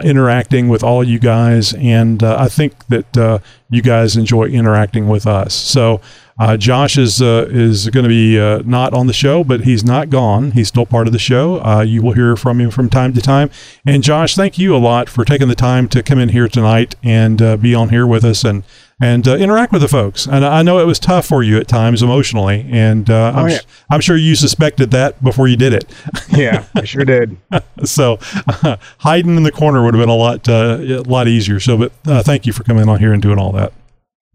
[0.04, 5.54] interacting with all you guys, and I think that you guys enjoy interacting with us.
[5.54, 6.02] So.
[6.38, 9.86] Uh, Josh is uh, is going to be uh, not on the show, but he's
[9.86, 10.52] not gone.
[10.52, 11.64] He's still part of the show.
[11.64, 13.50] Uh, you will hear from him from time to time.
[13.86, 16.96] And Josh, thank you a lot for taking the time to come in here tonight
[17.04, 18.64] and uh, be on here with us and
[19.00, 20.26] and uh, interact with the folks.
[20.26, 23.48] And I know it was tough for you at times emotionally, and uh, I'm, Oh,
[23.48, 23.60] yeah.
[23.90, 25.86] I'm sure you suspected that before you did it.
[26.36, 27.38] Yeah, I sure did.
[27.86, 28.18] so
[29.00, 31.62] hiding in the corner would have been a lot uh, a lot easier.
[31.62, 33.72] So, but uh, thank you for coming on here and doing all that.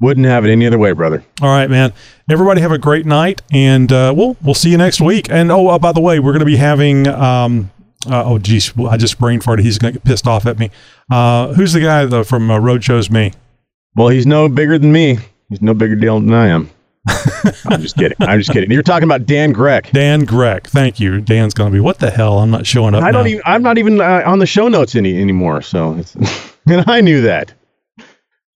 [0.01, 1.23] Wouldn't have it any other way, brother.
[1.43, 1.93] All right, man.
[2.31, 5.31] Everybody have a great night, and uh, we'll we'll see you next week.
[5.31, 7.07] And oh, uh, by the way, we're going to be having.
[7.07, 7.71] Um,
[8.07, 9.61] uh, oh, geez, I just brain farted.
[9.61, 10.71] He's going to get pissed off at me.
[11.11, 13.33] Uh, who's the guy though, from uh, Road Chose Me?
[13.95, 15.19] Well, he's no bigger than me.
[15.51, 16.71] He's no bigger deal than I am.
[17.67, 18.17] I'm just kidding.
[18.21, 18.71] I'm just kidding.
[18.71, 19.91] You're talking about Dan Grec.
[19.91, 20.67] Dan Grec.
[20.67, 21.21] Thank you.
[21.21, 21.81] Dan's going to be.
[21.81, 22.39] What the hell?
[22.39, 23.03] I'm not showing up.
[23.03, 23.31] I don't now.
[23.31, 23.43] even.
[23.45, 25.61] I'm not even uh, on the show notes any anymore.
[25.63, 26.15] So, it's,
[26.67, 27.53] and I knew that.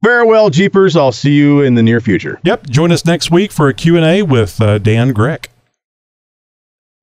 [0.04, 0.96] Farewell, Jeepers.
[0.96, 2.38] I'll see you in the near future.
[2.44, 2.68] Yep.
[2.68, 5.46] Join us next week for a Q&A with uh, Dan Grec.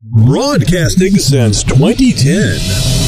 [0.04, 3.01] Broadcasting since 2010.